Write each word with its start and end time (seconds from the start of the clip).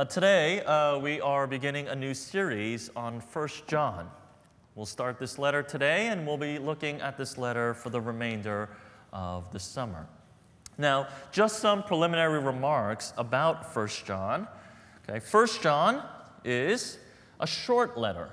Uh, 0.00 0.04
today, 0.06 0.62
uh, 0.62 0.96
we 0.96 1.20
are 1.20 1.46
beginning 1.46 1.86
a 1.88 1.94
new 1.94 2.14
series 2.14 2.88
on 2.96 3.20
1 3.20 3.48
John. 3.66 4.10
We'll 4.74 4.86
start 4.86 5.18
this 5.18 5.38
letter 5.38 5.62
today, 5.62 6.06
and 6.06 6.26
we'll 6.26 6.38
be 6.38 6.58
looking 6.58 7.02
at 7.02 7.18
this 7.18 7.36
letter 7.36 7.74
for 7.74 7.90
the 7.90 8.00
remainder 8.00 8.70
of 9.12 9.52
the 9.52 9.60
summer. 9.60 10.06
Now, 10.78 11.08
just 11.32 11.58
some 11.58 11.82
preliminary 11.82 12.38
remarks 12.38 13.12
about 13.18 13.76
1 13.76 13.88
John. 14.06 14.48
Okay, 15.06 15.20
1 15.30 15.46
John 15.60 16.02
is 16.44 16.96
a 17.38 17.46
short 17.46 17.98
letter. 17.98 18.30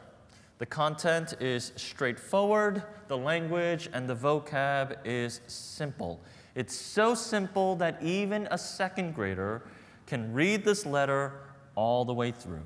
The 0.59 0.65
content 0.65 1.33
is 1.41 1.73
straightforward, 1.75 2.81
the 3.09 3.17
language 3.17 3.89
and 3.91 4.07
the 4.07 4.15
vocab 4.15 4.99
is 5.03 5.41
simple. 5.47 6.21
It's 6.55 6.73
so 6.73 7.13
simple 7.13 7.75
that 7.75 8.01
even 8.01 8.47
a 8.51 8.57
second 8.57 9.15
grader 9.15 9.63
can 10.05 10.31
read 10.31 10.63
this 10.63 10.85
letter 10.85 11.41
all 11.77 12.03
the 12.03 12.13
way 12.13 12.31
through. 12.31 12.65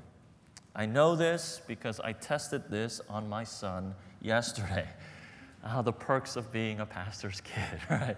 I 0.74 0.86
know 0.86 1.14
this 1.14 1.60
because 1.68 2.00
I 2.00 2.14
tested 2.14 2.62
this 2.70 3.00
on 3.10 3.28
my 3.28 3.44
son 3.44 3.94
yesterday. 4.22 4.88
Uh, 5.62 5.82
the 5.82 5.92
perks 5.92 6.34
of 6.34 6.50
being 6.50 6.80
a 6.80 6.86
pastor's 6.86 7.40
kid, 7.44 7.78
right? 7.90 8.16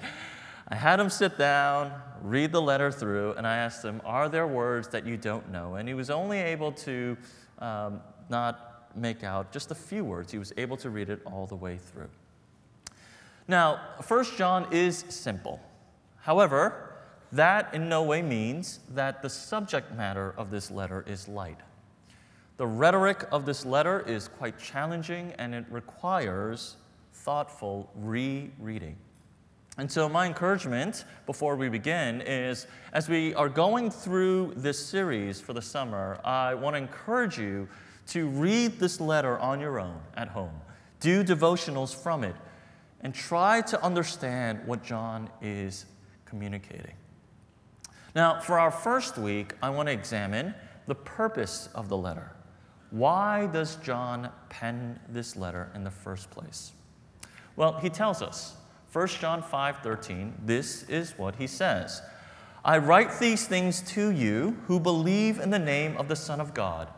I 0.68 0.76
had 0.76 0.98
him 0.98 1.10
sit 1.10 1.36
down, 1.36 1.92
read 2.22 2.52
the 2.52 2.62
letter 2.62 2.90
through, 2.90 3.32
and 3.32 3.46
I 3.46 3.56
asked 3.56 3.84
him, 3.84 4.00
Are 4.04 4.28
there 4.28 4.46
words 4.46 4.88
that 4.88 5.04
you 5.04 5.18
don't 5.18 5.50
know? 5.50 5.74
And 5.74 5.86
he 5.86 5.94
was 5.94 6.08
only 6.10 6.38
able 6.38 6.72
to 6.72 7.18
um, 7.58 8.00
not 8.30 8.88
make 8.94 9.24
out 9.24 9.52
just 9.52 9.72
a 9.72 9.74
few 9.74 10.04
words. 10.04 10.30
He 10.30 10.38
was 10.38 10.52
able 10.56 10.76
to 10.78 10.90
read 10.90 11.10
it 11.10 11.20
all 11.26 11.46
the 11.46 11.56
way 11.56 11.76
through. 11.76 12.08
Now, 13.48 13.80
1 14.06 14.24
John 14.36 14.68
is 14.70 15.04
simple. 15.08 15.60
However, 16.20 16.93
that 17.34 17.74
in 17.74 17.88
no 17.88 18.02
way 18.02 18.22
means 18.22 18.80
that 18.90 19.22
the 19.22 19.28
subject 19.28 19.92
matter 19.92 20.34
of 20.36 20.50
this 20.50 20.70
letter 20.70 21.04
is 21.06 21.28
light. 21.28 21.58
The 22.56 22.66
rhetoric 22.66 23.24
of 23.32 23.44
this 23.44 23.66
letter 23.66 24.04
is 24.06 24.28
quite 24.28 24.58
challenging 24.58 25.32
and 25.38 25.54
it 25.54 25.64
requires 25.68 26.76
thoughtful 27.12 27.90
rereading. 27.96 28.96
And 29.76 29.90
so, 29.90 30.08
my 30.08 30.26
encouragement 30.26 31.04
before 31.26 31.56
we 31.56 31.68
begin 31.68 32.20
is 32.20 32.68
as 32.92 33.08
we 33.08 33.34
are 33.34 33.48
going 33.48 33.90
through 33.90 34.52
this 34.56 34.78
series 34.78 35.40
for 35.40 35.52
the 35.52 35.62
summer, 35.62 36.20
I 36.24 36.54
want 36.54 36.74
to 36.74 36.78
encourage 36.78 37.36
you 37.36 37.66
to 38.08 38.28
read 38.28 38.78
this 38.78 39.00
letter 39.00 39.36
on 39.38 39.58
your 39.58 39.80
own 39.80 39.98
at 40.16 40.28
home, 40.28 40.54
do 41.00 41.24
devotionals 41.24 41.92
from 41.92 42.22
it, 42.22 42.36
and 43.00 43.12
try 43.12 43.60
to 43.62 43.82
understand 43.82 44.60
what 44.64 44.84
John 44.84 45.28
is 45.42 45.86
communicating. 46.24 46.94
Now, 48.14 48.40
for 48.40 48.58
our 48.58 48.70
first 48.70 49.18
week, 49.18 49.54
I 49.60 49.70
want 49.70 49.88
to 49.88 49.92
examine 49.92 50.54
the 50.86 50.94
purpose 50.94 51.68
of 51.74 51.88
the 51.88 51.96
letter. 51.96 52.30
Why 52.90 53.46
does 53.46 53.76
John 53.76 54.30
pen 54.48 55.00
this 55.08 55.34
letter 55.34 55.70
in 55.74 55.82
the 55.82 55.90
first 55.90 56.30
place? 56.30 56.72
Well, 57.56 57.78
he 57.78 57.90
tells 57.90 58.22
us. 58.22 58.56
1 58.92 59.08
John 59.18 59.42
5:13, 59.42 60.34
this 60.46 60.84
is 60.84 61.18
what 61.18 61.34
he 61.36 61.48
says. 61.48 62.02
I 62.64 62.78
write 62.78 63.18
these 63.18 63.48
things 63.48 63.82
to 63.92 64.10
you 64.10 64.56
who 64.68 64.78
believe 64.78 65.40
in 65.40 65.50
the 65.50 65.58
name 65.58 65.96
of 65.96 66.06
the 66.06 66.16
Son 66.16 66.40
of 66.40 66.54
God, 66.54 66.88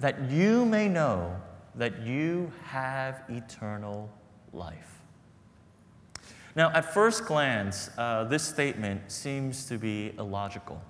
that 0.00 0.20
you 0.30 0.64
may 0.64 0.88
know 0.88 1.40
that 1.76 2.00
you 2.00 2.52
have 2.64 3.22
eternal 3.28 4.10
life. 4.52 4.99
Now, 6.56 6.70
at 6.72 6.92
first 6.92 7.26
glance, 7.26 7.90
uh, 7.96 8.24
this 8.24 8.42
statement 8.42 9.10
seems 9.10 9.66
to 9.66 9.78
be 9.78 10.12
illogical. 10.18 10.82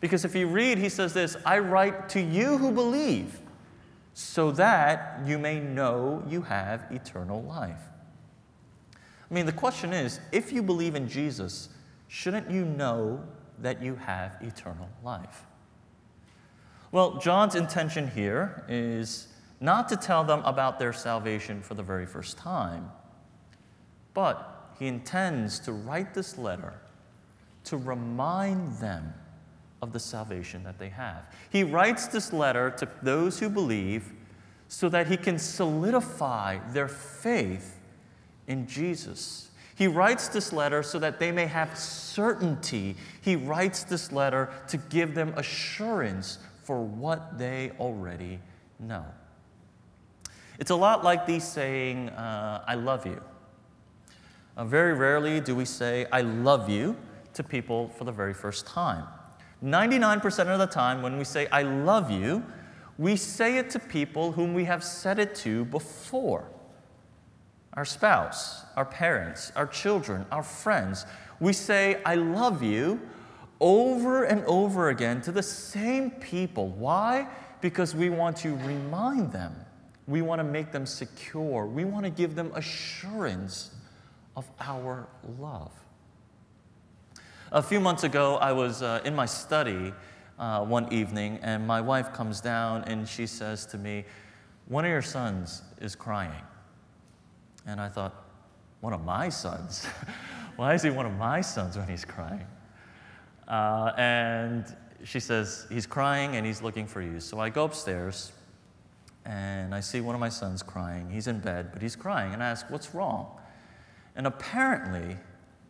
Because 0.00 0.24
if 0.24 0.34
you 0.34 0.46
read, 0.46 0.78
he 0.78 0.88
says 0.88 1.12
this 1.12 1.36
I 1.44 1.58
write 1.58 2.08
to 2.10 2.20
you 2.20 2.58
who 2.58 2.72
believe, 2.72 3.40
so 4.14 4.50
that 4.52 5.20
you 5.26 5.38
may 5.38 5.60
know 5.60 6.22
you 6.28 6.42
have 6.42 6.86
eternal 6.90 7.42
life. 7.42 7.80
I 9.30 9.34
mean, 9.34 9.46
the 9.46 9.52
question 9.52 9.92
is 9.92 10.20
if 10.32 10.52
you 10.52 10.62
believe 10.62 10.94
in 10.94 11.08
Jesus, 11.08 11.68
shouldn't 12.08 12.50
you 12.50 12.64
know 12.64 13.22
that 13.58 13.82
you 13.82 13.96
have 13.96 14.36
eternal 14.40 14.88
life? 15.04 15.44
Well, 16.92 17.18
John's 17.18 17.54
intention 17.54 18.08
here 18.08 18.64
is 18.68 19.28
not 19.60 19.88
to 19.90 19.96
tell 19.96 20.24
them 20.24 20.42
about 20.44 20.78
their 20.78 20.92
salvation 20.92 21.60
for 21.60 21.74
the 21.74 21.82
very 21.82 22.06
first 22.06 22.36
time, 22.36 22.90
but 24.14 24.59
he 24.80 24.86
intends 24.86 25.60
to 25.60 25.72
write 25.72 26.14
this 26.14 26.38
letter 26.38 26.72
to 27.64 27.76
remind 27.76 28.78
them 28.78 29.12
of 29.82 29.92
the 29.92 30.00
salvation 30.00 30.64
that 30.64 30.78
they 30.78 30.88
have. 30.88 31.22
He 31.50 31.62
writes 31.62 32.06
this 32.06 32.32
letter 32.32 32.70
to 32.78 32.88
those 33.02 33.38
who 33.38 33.50
believe 33.50 34.10
so 34.68 34.88
that 34.88 35.06
he 35.06 35.18
can 35.18 35.38
solidify 35.38 36.58
their 36.72 36.88
faith 36.88 37.78
in 38.46 38.66
Jesus. 38.66 39.50
He 39.74 39.86
writes 39.86 40.28
this 40.28 40.50
letter 40.50 40.82
so 40.82 40.98
that 40.98 41.18
they 41.18 41.30
may 41.30 41.46
have 41.46 41.78
certainty. 41.78 42.96
He 43.20 43.36
writes 43.36 43.84
this 43.84 44.10
letter 44.10 44.48
to 44.68 44.78
give 44.78 45.14
them 45.14 45.34
assurance 45.36 46.38
for 46.62 46.82
what 46.82 47.36
they 47.36 47.72
already 47.78 48.40
know. 48.78 49.04
It's 50.58 50.70
a 50.70 50.76
lot 50.76 51.04
like 51.04 51.26
the 51.26 51.38
saying, 51.38 52.08
uh, 52.10 52.64
I 52.66 52.76
love 52.76 53.04
you. 53.04 53.20
Uh, 54.60 54.64
very 54.66 54.92
rarely 54.92 55.40
do 55.40 55.56
we 55.56 55.64
say, 55.64 56.06
I 56.12 56.20
love 56.20 56.68
you 56.68 56.94
to 57.32 57.42
people 57.42 57.88
for 57.96 58.04
the 58.04 58.12
very 58.12 58.34
first 58.34 58.66
time. 58.66 59.06
99% 59.64 60.48
of 60.48 60.58
the 60.58 60.66
time, 60.66 61.00
when 61.00 61.16
we 61.16 61.24
say, 61.24 61.46
I 61.46 61.62
love 61.62 62.10
you, 62.10 62.44
we 62.98 63.16
say 63.16 63.56
it 63.56 63.70
to 63.70 63.78
people 63.78 64.32
whom 64.32 64.52
we 64.52 64.64
have 64.64 64.84
said 64.84 65.18
it 65.18 65.34
to 65.36 65.64
before 65.64 66.50
our 67.72 67.86
spouse, 67.86 68.64
our 68.76 68.84
parents, 68.84 69.50
our 69.56 69.66
children, 69.66 70.26
our 70.30 70.42
friends. 70.42 71.06
We 71.40 71.54
say, 71.54 71.96
I 72.04 72.16
love 72.16 72.62
you 72.62 73.00
over 73.60 74.24
and 74.24 74.44
over 74.44 74.90
again 74.90 75.22
to 75.22 75.32
the 75.32 75.42
same 75.42 76.10
people. 76.10 76.68
Why? 76.68 77.28
Because 77.62 77.94
we 77.94 78.10
want 78.10 78.36
to 78.38 78.54
remind 78.56 79.32
them, 79.32 79.56
we 80.06 80.20
want 80.20 80.38
to 80.38 80.44
make 80.44 80.70
them 80.70 80.84
secure, 80.84 81.64
we 81.64 81.86
want 81.86 82.04
to 82.04 82.10
give 82.10 82.34
them 82.34 82.52
assurance 82.54 83.70
of 84.36 84.50
our 84.60 85.08
love. 85.38 85.72
A 87.52 87.62
few 87.62 87.80
months 87.80 88.04
ago, 88.04 88.36
I 88.36 88.52
was 88.52 88.80
uh, 88.80 89.00
in 89.04 89.14
my 89.14 89.26
study 89.26 89.92
uh, 90.38 90.64
one 90.64 90.92
evening, 90.92 91.38
and 91.42 91.66
my 91.66 91.80
wife 91.80 92.12
comes 92.12 92.40
down 92.40 92.84
and 92.84 93.08
she 93.08 93.26
says 93.26 93.66
to 93.66 93.78
me, 93.78 94.04
One 94.66 94.84
of 94.84 94.90
your 94.90 95.02
sons 95.02 95.62
is 95.80 95.94
crying. 95.94 96.42
And 97.66 97.80
I 97.80 97.88
thought, 97.88 98.14
One 98.80 98.92
of 98.92 99.04
my 99.04 99.28
sons? 99.28 99.84
Why 100.56 100.74
is 100.74 100.82
he 100.82 100.90
one 100.90 101.06
of 101.06 101.16
my 101.16 101.40
sons 101.40 101.76
when 101.76 101.88
he's 101.88 102.04
crying? 102.04 102.46
Uh, 103.48 103.92
and 103.96 104.76
she 105.02 105.18
says, 105.18 105.66
He's 105.70 105.86
crying 105.86 106.36
and 106.36 106.46
he's 106.46 106.62
looking 106.62 106.86
for 106.86 107.02
you. 107.02 107.18
So 107.18 107.40
I 107.40 107.50
go 107.50 107.64
upstairs 107.64 108.32
and 109.24 109.74
I 109.74 109.80
see 109.80 110.00
one 110.00 110.14
of 110.14 110.20
my 110.20 110.28
sons 110.28 110.62
crying. 110.62 111.10
He's 111.10 111.26
in 111.26 111.40
bed, 111.40 111.70
but 111.72 111.82
he's 111.82 111.96
crying. 111.96 112.32
And 112.32 112.42
I 112.42 112.48
ask, 112.48 112.70
What's 112.70 112.94
wrong? 112.94 113.39
And 114.16 114.26
apparently, 114.26 115.16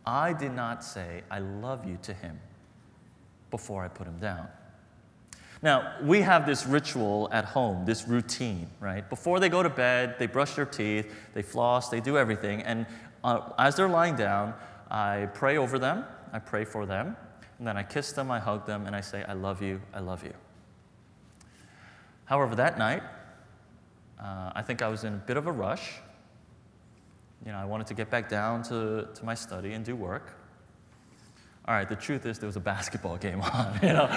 I 0.07 0.33
did 0.33 0.53
not 0.53 0.83
say, 0.83 1.23
I 1.31 1.39
love 1.39 1.87
you 1.87 1.99
to 2.03 2.15
him 2.15 2.41
before 3.51 3.85
I 3.85 3.89
put 3.89 4.07
him 4.07 4.19
down. 4.19 4.49
Now, 5.63 5.97
we 6.03 6.23
have 6.23 6.47
this 6.47 6.67
ritual 6.67 7.29
at 7.33 7.45
home, 7.45 7.85
this 7.85 8.09
routine, 8.09 8.69
right? 8.81 9.09
Before 9.09 9.41
they 9.41 9.51
go 9.51 9.63
to 9.63 9.69
bed, 9.69 10.17
they 10.19 10.27
brush 10.27 10.55
their 10.55 10.65
teeth, 10.65 11.13
they 11.35 11.43
floss, 11.43 11.91
they 11.91 12.01
do 12.01 12.17
everything. 12.17 12.63
And 12.63 12.87
uh, 13.23 13.51
as 13.59 13.77
they're 13.77 13.89
lying 13.89 14.17
down, 14.17 14.55
I 14.91 15.29
pray 15.35 15.59
over 15.59 15.79
them, 15.79 16.07
I 16.33 16.39
pray 16.39 16.65
for 16.65 16.87
them, 16.87 17.15
and 17.59 17.67
then 17.67 17.77
I 17.77 17.83
kiss 17.83 18.13
them, 18.13 18.31
I 18.31 18.39
hug 18.39 18.67
them, 18.67 18.87
and 18.87 18.97
I 18.97 19.03
say, 19.03 19.23
I 19.29 19.35
love 19.35 19.61
you, 19.61 19.83
I 19.93 20.01
love 20.01 20.25
you. 20.25 20.33
However, 22.25 22.55
that 22.55 22.79
night, 22.79 23.03
uh, 24.19 24.53
I 24.55 24.63
think 24.63 24.81
I 24.81 24.89
was 24.89 25.05
in 25.05 25.13
a 25.13 25.19
bit 25.19 25.37
of 25.37 25.47
a 25.47 25.53
rush 25.53 26.01
you 27.45 27.53
know, 27.53 27.59
I 27.59 27.65
wanted 27.65 27.87
to 27.89 27.95
get 27.95 28.11
back 28.11 28.29
down 28.29 28.63
to, 28.65 29.09
to 29.15 29.25
my 29.25 29.35
study 29.35 29.73
and 29.73 29.85
do 29.85 29.97
work. 29.97 30.37
All 31.67 31.75
right, 31.75 31.89
the 31.89 31.97
truth 31.97 32.27
is 32.27 32.39
there 32.39 32.47
was 32.47 32.57
a 32.57 32.61
basketball 32.61 33.17
game 33.17 33.41
on, 33.41 33.79
you 33.83 33.89
know. 33.89 34.09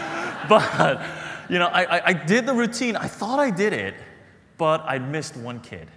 but, 0.50 1.02
you 1.50 1.60
know, 1.60 1.68
I, 1.68 1.98
I, 1.98 2.08
I 2.08 2.14
did 2.14 2.46
the 2.46 2.54
routine. 2.54 2.96
I 2.96 3.08
thought 3.08 3.40
I 3.40 3.50
did 3.50 3.74
it, 3.74 3.96
but 4.58 4.82
I 4.86 5.00
missed 5.00 5.38
one 5.38 5.60
kid. 5.60 5.90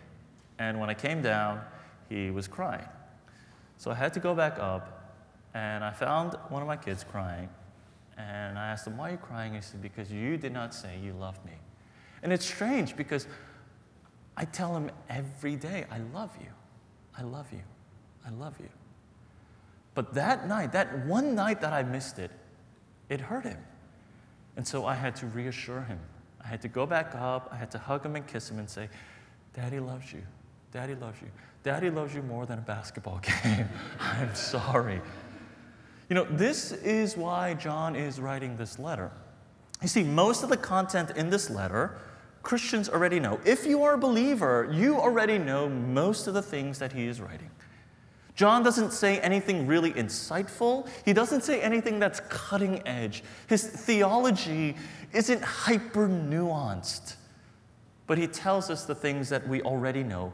And 0.58 0.80
when 0.80 0.90
I 0.90 0.94
came 0.94 1.22
down, 1.22 1.60
he 2.08 2.30
was 2.30 2.48
crying. 2.48 2.86
So 3.78 3.90
I 3.90 3.94
had 3.94 4.14
to 4.14 4.20
go 4.20 4.34
back 4.34 4.58
up, 4.58 5.14
and 5.54 5.84
I 5.84 5.92
found 5.92 6.34
one 6.48 6.62
of 6.62 6.68
my 6.68 6.76
kids 6.76 7.04
crying. 7.04 7.48
And 8.16 8.58
I 8.58 8.68
asked 8.68 8.86
him, 8.86 8.96
Why 8.96 9.08
are 9.08 9.12
you 9.12 9.18
crying? 9.18 9.54
He 9.54 9.60
said, 9.60 9.82
Because 9.82 10.10
you 10.10 10.38
did 10.38 10.52
not 10.52 10.74
say 10.74 10.98
you 11.02 11.12
love 11.12 11.42
me. 11.44 11.52
And 12.22 12.32
it's 12.32 12.46
strange 12.46 12.96
because 12.96 13.26
I 14.36 14.46
tell 14.46 14.74
him 14.74 14.90
every 15.08 15.56
day, 15.56 15.84
I 15.90 15.98
love 16.14 16.30
you. 16.40 16.48
I 17.18 17.22
love 17.22 17.46
you. 17.52 17.62
I 18.26 18.30
love 18.30 18.54
you. 18.60 18.68
But 19.94 20.14
that 20.14 20.46
night, 20.46 20.72
that 20.72 21.06
one 21.06 21.34
night 21.34 21.60
that 21.62 21.72
I 21.72 21.82
missed 21.82 22.18
it, 22.18 22.30
it 23.08 23.20
hurt 23.20 23.44
him. 23.44 23.58
And 24.56 24.66
so 24.66 24.84
I 24.84 24.94
had 24.94 25.16
to 25.16 25.26
reassure 25.26 25.82
him. 25.82 25.98
I 26.44 26.48
had 26.48 26.62
to 26.62 26.68
go 26.68 26.86
back 26.86 27.14
up, 27.14 27.48
I 27.52 27.56
had 27.56 27.70
to 27.72 27.78
hug 27.78 28.04
him 28.04 28.16
and 28.16 28.26
kiss 28.26 28.50
him 28.50 28.58
and 28.58 28.68
say, 28.68 28.88
Daddy 29.54 29.80
loves 29.80 30.12
you. 30.12 30.22
Daddy 30.70 30.94
loves 30.94 31.20
you. 31.22 31.28
Daddy 31.62 31.90
loves 31.90 32.14
you 32.14 32.22
more 32.22 32.46
than 32.46 32.58
a 32.58 32.62
basketball 32.62 33.20
game. 33.44 33.68
I'm 33.98 34.34
sorry. 34.34 35.00
You 36.08 36.14
know, 36.14 36.24
this 36.24 36.72
is 36.72 37.16
why 37.16 37.54
John 37.54 37.96
is 37.96 38.20
writing 38.20 38.56
this 38.56 38.78
letter. 38.78 39.10
You 39.82 39.88
see, 39.88 40.04
most 40.04 40.42
of 40.42 40.48
the 40.48 40.56
content 40.56 41.10
in 41.16 41.30
this 41.30 41.50
letter, 41.50 41.98
Christians 42.46 42.88
already 42.88 43.18
know. 43.18 43.40
If 43.44 43.66
you 43.66 43.82
are 43.82 43.94
a 43.94 43.98
believer, 43.98 44.70
you 44.72 45.00
already 45.00 45.36
know 45.36 45.68
most 45.68 46.28
of 46.28 46.34
the 46.34 46.42
things 46.42 46.78
that 46.78 46.92
he 46.92 47.08
is 47.08 47.20
writing. 47.20 47.50
John 48.36 48.62
doesn't 48.62 48.92
say 48.92 49.18
anything 49.18 49.66
really 49.66 49.92
insightful. 49.94 50.88
He 51.04 51.12
doesn't 51.12 51.42
say 51.42 51.60
anything 51.60 51.98
that's 51.98 52.20
cutting 52.28 52.86
edge. 52.86 53.24
His 53.48 53.66
theology 53.66 54.76
isn't 55.12 55.42
hyper 55.42 56.06
nuanced. 56.06 57.16
But 58.06 58.16
he 58.16 58.28
tells 58.28 58.70
us 58.70 58.84
the 58.84 58.94
things 58.94 59.28
that 59.28 59.48
we 59.48 59.60
already 59.62 60.04
know 60.04 60.32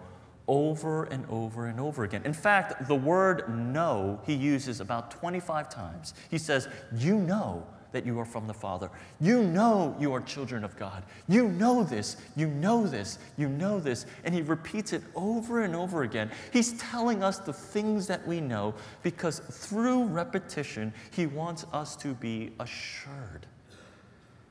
over 0.49 1.05
and 1.05 1.25
over 1.31 1.65
and 1.65 1.81
over 1.81 2.05
again. 2.05 2.21
In 2.27 2.35
fact, 2.35 2.89
the 2.89 2.95
word 2.95 3.49
know 3.49 4.21
he 4.27 4.35
uses 4.35 4.81
about 4.81 5.13
25 5.13 5.71
times. 5.71 6.13
He 6.31 6.37
says, 6.37 6.69
You 6.95 7.17
know 7.17 7.67
that 7.93 8.05
you 8.05 8.19
are 8.19 8.25
from 8.25 8.47
the 8.47 8.55
Father. 8.55 8.91
You 9.21 9.43
know 9.43 9.97
you 10.01 10.13
are 10.13 10.21
children 10.21 10.65
of 10.65 10.77
God. 10.77 11.03
You 11.29 11.49
know 11.49 11.85
this, 11.85 12.17
you 12.37 12.49
know 12.49 12.87
this, 12.87 13.19
you 13.37 13.49
know 13.49 13.79
this. 13.79 14.07
And 14.25 14.35
he 14.35 14.43
repeats 14.43 14.93
it 14.93 15.03
over 15.15 15.63
and 15.63 15.77
over 15.77 16.03
again. 16.03 16.31
He's 16.53 16.73
telling 16.79 17.23
us 17.23 17.39
the 17.39 17.53
things 17.53 18.07
that 18.09 18.27
we 18.27 18.41
know 18.41 18.75
because 19.03 19.39
through 19.39 20.05
repetition, 20.05 20.93
he 21.13 21.27
wants 21.27 21.65
us 21.73 21.97
to 21.97 22.15
be 22.15 22.53
assured. 22.59 23.47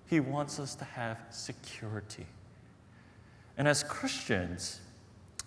He 0.07 0.19
wants 0.19 0.59
us 0.59 0.75
to 0.75 0.85
have 0.85 1.17
security. 1.29 2.25
And 3.57 3.67
as 3.67 3.83
Christians, 3.83 4.79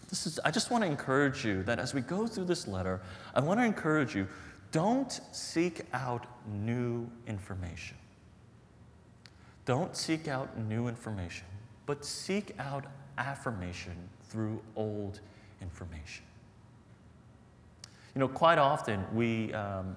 this 0.08 0.26
is, 0.26 0.38
I 0.44 0.50
just 0.50 0.70
want 0.70 0.84
to 0.84 0.90
encourage 0.90 1.44
you 1.44 1.62
that 1.64 1.78
as 1.78 1.94
we 1.94 2.00
go 2.00 2.26
through 2.26 2.44
this 2.44 2.68
letter, 2.68 3.00
I 3.34 3.40
want 3.40 3.60
to 3.60 3.64
encourage 3.64 4.14
you 4.14 4.28
don't 4.74 5.20
seek 5.30 5.82
out 5.92 6.26
new 6.52 7.08
information. 7.28 7.96
Don't 9.66 9.96
seek 9.96 10.26
out 10.26 10.58
new 10.58 10.88
information, 10.88 11.46
but 11.86 12.04
seek 12.04 12.56
out 12.58 12.84
affirmation 13.16 13.94
through 14.24 14.60
old 14.74 15.20
information. 15.62 16.24
You 18.16 18.18
know, 18.18 18.26
quite 18.26 18.58
often 18.58 19.04
we, 19.14 19.52
um, 19.52 19.96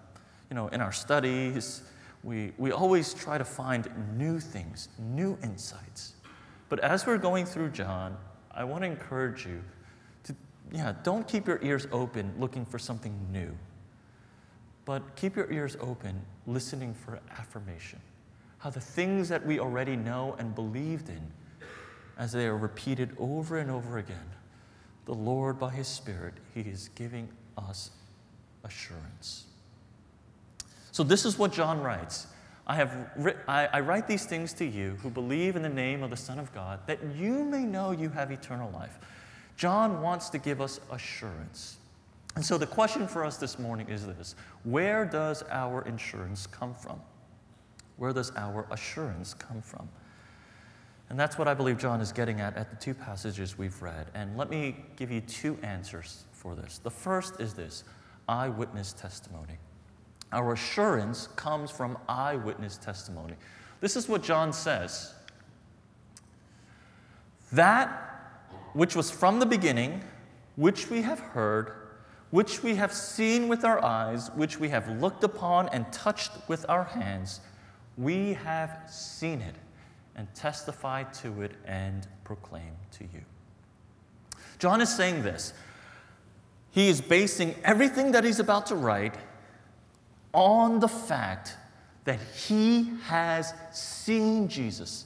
you 0.52 0.56
know, 0.56 0.68
in 0.68 0.80
our 0.80 0.92
studies, 0.92 1.82
we, 2.24 2.54
we 2.60 2.72
always 2.72 3.16
try 3.16 3.40
to 3.40 3.46
find 3.46 3.90
new 4.16 4.40
things, 4.40 4.90
new 5.00 5.40
insights. 5.42 6.14
But 6.70 6.82
as 6.82 7.08
we're 7.08 7.18
going 7.18 7.48
through 7.48 7.70
John, 7.70 8.16
I 8.52 8.64
want 8.64 8.84
to 8.84 8.88
encourage 8.88 9.44
you 9.44 9.60
to, 10.26 10.36
yeah, 10.72 10.94
don't 11.02 11.28
keep 11.28 11.48
your 11.48 11.60
ears 11.64 11.88
open 11.92 12.32
looking 12.38 12.64
for 12.64 12.78
something 12.78 13.16
new 13.32 13.58
but 14.88 15.18
keep 15.18 15.36
your 15.36 15.52
ears 15.52 15.76
open, 15.82 16.22
listening 16.48 16.94
for 16.94 17.20
affirmation. 17.38 18.00
How 18.60 18.70
the 18.70 18.80
things 18.80 19.28
that 19.28 19.46
we 19.46 19.60
already 19.60 19.98
know 19.98 20.38
and 20.40 20.56
believed 20.56 21.10
in, 21.10 21.22
as 22.18 22.32
they 22.32 22.48
are 22.48 22.56
repeated 22.56 23.14
over 23.20 23.58
and 23.58 23.70
over 23.70 23.98
again, 23.98 24.32
the 25.04 25.14
Lord, 25.14 25.60
by 25.60 25.72
His 25.72 25.90
Spirit, 25.90 26.36
He 26.56 26.62
is 26.62 26.90
giving 26.96 27.28
us 27.58 27.92
assurance. 28.64 29.48
So, 30.94 31.04
this 31.04 31.26
is 31.26 31.38
what 31.38 31.52
John 31.52 31.82
writes. 31.82 32.28
I, 32.66 32.76
have 32.76 33.10
I, 33.46 33.68
I 33.68 33.80
write 33.82 34.08
these 34.08 34.26
things 34.26 34.54
to 34.54 34.66
you 34.66 34.98
who 35.04 35.10
believe 35.10 35.58
in 35.58 35.64
the 35.64 35.70
name 35.70 36.02
of 36.02 36.12
the 36.12 36.18
Son 36.18 36.40
of 36.40 36.54
God, 36.54 36.80
that 36.88 37.00
you 37.18 37.44
may 37.44 37.64
know 37.64 37.92
you 37.92 38.08
have 38.10 38.32
eternal 38.32 38.72
life. 38.72 38.98
John 39.58 40.02
wants 40.02 40.30
to 40.30 40.38
give 40.38 40.62
us 40.62 40.80
assurance. 40.90 41.76
And 42.38 42.46
so 42.46 42.60
the 42.60 42.68
question 42.68 43.08
for 43.08 43.26
us 43.26 43.38
this 43.38 43.58
morning 43.58 43.90
is 43.90 44.06
this 44.06 44.36
Where 44.64 45.06
does 45.06 45.42
our 45.50 45.82
insurance 45.88 46.46
come 46.46 46.76
from? 46.76 47.02
Where 47.96 48.14
does 48.14 48.32
our 48.36 48.68
assurance 48.70 49.34
come 49.34 49.60
from? 49.60 49.90
And 51.10 51.20
that's 51.20 51.40
what 51.40 51.48
I 51.48 51.56
believe 51.56 51.80
John 51.80 52.00
is 52.00 52.12
getting 52.12 52.40
at 52.40 52.56
at 52.56 52.70
the 52.70 52.76
two 52.76 52.94
passages 52.94 53.58
we've 53.58 53.82
read. 53.82 54.12
And 54.14 54.38
let 54.38 54.52
me 54.52 54.76
give 54.98 55.10
you 55.10 55.22
two 55.22 55.58
answers 55.64 56.26
for 56.32 56.54
this. 56.54 56.78
The 56.78 56.92
first 56.92 57.42
is 57.42 57.56
this 57.56 57.84
eyewitness 58.30 58.94
testimony. 58.94 59.58
Our 60.32 60.54
assurance 60.54 61.30
comes 61.38 61.72
from 61.72 61.98
eyewitness 62.08 62.78
testimony. 62.78 63.34
This 63.82 63.96
is 63.96 64.08
what 64.08 64.22
John 64.22 64.54
says 64.54 65.16
That 67.52 67.90
which 68.74 68.96
was 68.96 69.10
from 69.10 69.40
the 69.40 69.48
beginning, 69.48 70.04
which 70.56 70.92
we 70.92 71.02
have 71.02 71.20
heard, 71.20 71.77
which 72.32 72.62
we 72.62 72.76
have 72.76 72.94
seen 72.94 73.48
with 73.48 73.64
our 73.64 73.84
eyes, 73.84 74.30
which 74.36 74.60
we 74.60 74.70
have 74.70 74.90
looked 75.02 75.24
upon 75.24 75.70
and 75.70 75.92
touched 75.94 76.32
with 76.48 76.66
our 76.68 76.84
hands, 76.84 77.40
we 77.98 78.34
have 78.34 78.80
seen 78.90 79.42
it 79.42 79.56
and 80.16 80.34
testified 80.34 81.14
to 81.14 81.42
it 81.42 81.54
and 81.66 82.08
proclaim 82.24 82.74
to 82.92 83.04
you. 83.06 83.22
John 84.60 84.82
is 84.82 84.94
saying 84.94 85.24
this. 85.24 85.54
He 86.72 86.90
is 86.90 87.00
basing 87.02 87.56
everything 87.64 88.12
that 88.12 88.24
he's 88.24 88.40
about 88.40 88.66
to 88.68 88.76
write 88.76 89.16
on 90.34 90.80
the 90.80 90.88
fact 90.88 91.56
that 92.04 92.20
he 92.20 92.92
has 93.04 93.54
seen 93.72 94.48
Jesus. 94.48 95.06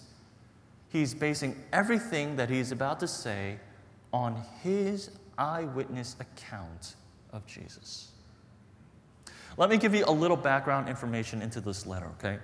He's 0.89 1.13
basing 1.13 1.55
everything 1.71 2.35
that 2.35 2.49
he's 2.49 2.71
about 2.71 2.99
to 3.01 3.07
say 3.07 3.57
on 4.11 4.41
his 4.61 5.11
eyewitness 5.37 6.15
account 6.19 6.95
of 7.33 7.45
Jesus. 7.45 8.11
Let 9.57 9.69
me 9.69 9.77
give 9.77 9.93
you 9.93 10.05
a 10.07 10.11
little 10.11 10.37
background 10.37 10.87
information 10.87 11.41
into 11.41 11.61
this 11.61 11.85
letter, 11.85 12.07
okay? 12.19 12.39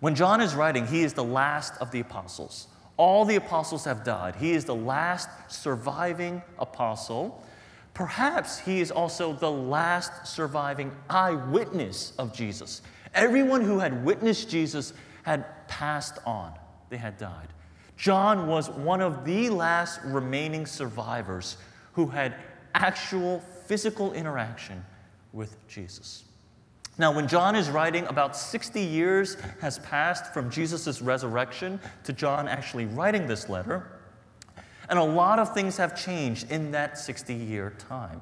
When 0.00 0.14
John 0.14 0.40
is 0.40 0.54
writing, 0.54 0.86
he 0.86 1.02
is 1.02 1.12
the 1.12 1.24
last 1.24 1.74
of 1.80 1.90
the 1.90 2.00
apostles. 2.00 2.66
All 2.96 3.24
the 3.24 3.36
apostles 3.36 3.84
have 3.84 4.04
died. 4.04 4.36
He 4.36 4.52
is 4.52 4.64
the 4.64 4.74
last 4.74 5.28
surviving 5.48 6.42
apostle. 6.58 7.42
Perhaps 7.94 8.58
he 8.58 8.80
is 8.80 8.90
also 8.90 9.32
the 9.32 9.50
last 9.50 10.26
surviving 10.26 10.92
eyewitness 11.08 12.12
of 12.18 12.34
Jesus. 12.34 12.82
Everyone 13.14 13.62
who 13.62 13.78
had 13.78 14.04
witnessed 14.04 14.50
Jesus 14.50 14.92
had 15.22 15.68
passed 15.68 16.18
on, 16.26 16.52
they 16.90 16.96
had 16.96 17.16
died. 17.16 17.48
John 17.96 18.48
was 18.48 18.70
one 18.70 19.00
of 19.00 19.24
the 19.24 19.50
last 19.50 20.00
remaining 20.04 20.66
survivors 20.66 21.58
who 21.92 22.06
had 22.06 22.34
actual 22.74 23.42
physical 23.72 24.12
interaction 24.12 24.84
with 25.32 25.56
Jesus. 25.66 26.24
Now, 26.98 27.10
when 27.10 27.26
John 27.26 27.56
is 27.56 27.70
writing, 27.70 28.04
about 28.08 28.36
60 28.36 28.82
years 28.82 29.38
has 29.62 29.78
passed 29.78 30.34
from 30.34 30.50
Jesus' 30.50 31.00
resurrection 31.00 31.80
to 32.04 32.12
John 32.12 32.48
actually 32.48 32.84
writing 32.84 33.26
this 33.26 33.48
letter. 33.48 33.90
And 34.90 34.98
a 34.98 35.02
lot 35.02 35.38
of 35.38 35.54
things 35.54 35.78
have 35.78 35.98
changed 35.98 36.50
in 36.50 36.70
that 36.72 36.98
60 36.98 37.32
year 37.32 37.72
time. 37.88 38.20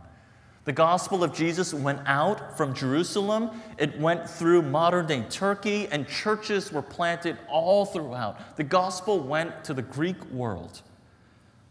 The 0.66 0.73
gospel 0.73 1.25
of 1.25 1.35
Jesus 1.35 1.75
went 1.75 1.99
out 2.07 2.57
from 2.57 2.73
Jerusalem, 2.73 3.50
it 3.76 3.99
went 3.99 4.30
through 4.30 4.62
modern 4.62 5.09
day 5.09 5.25
Turkey, 5.30 5.88
and 5.88 6.07
churches 6.07 6.71
were 6.71 6.80
planted 6.80 7.37
all 7.49 7.85
throughout. 7.85 8.57
The 8.57 8.62
gospel 8.62 9.19
went 9.19 9.64
to 9.64 9.75
the 9.75 9.83
Greek 9.83 10.25
world. 10.26 10.83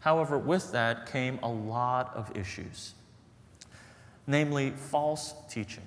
However, 0.00 0.36
with 0.36 0.70
that 0.72 1.10
came 1.10 1.38
a 1.42 1.48
lot 1.48 2.14
of 2.14 2.36
issues 2.36 2.92
namely 4.30 4.70
false 4.70 5.34
teaching. 5.48 5.84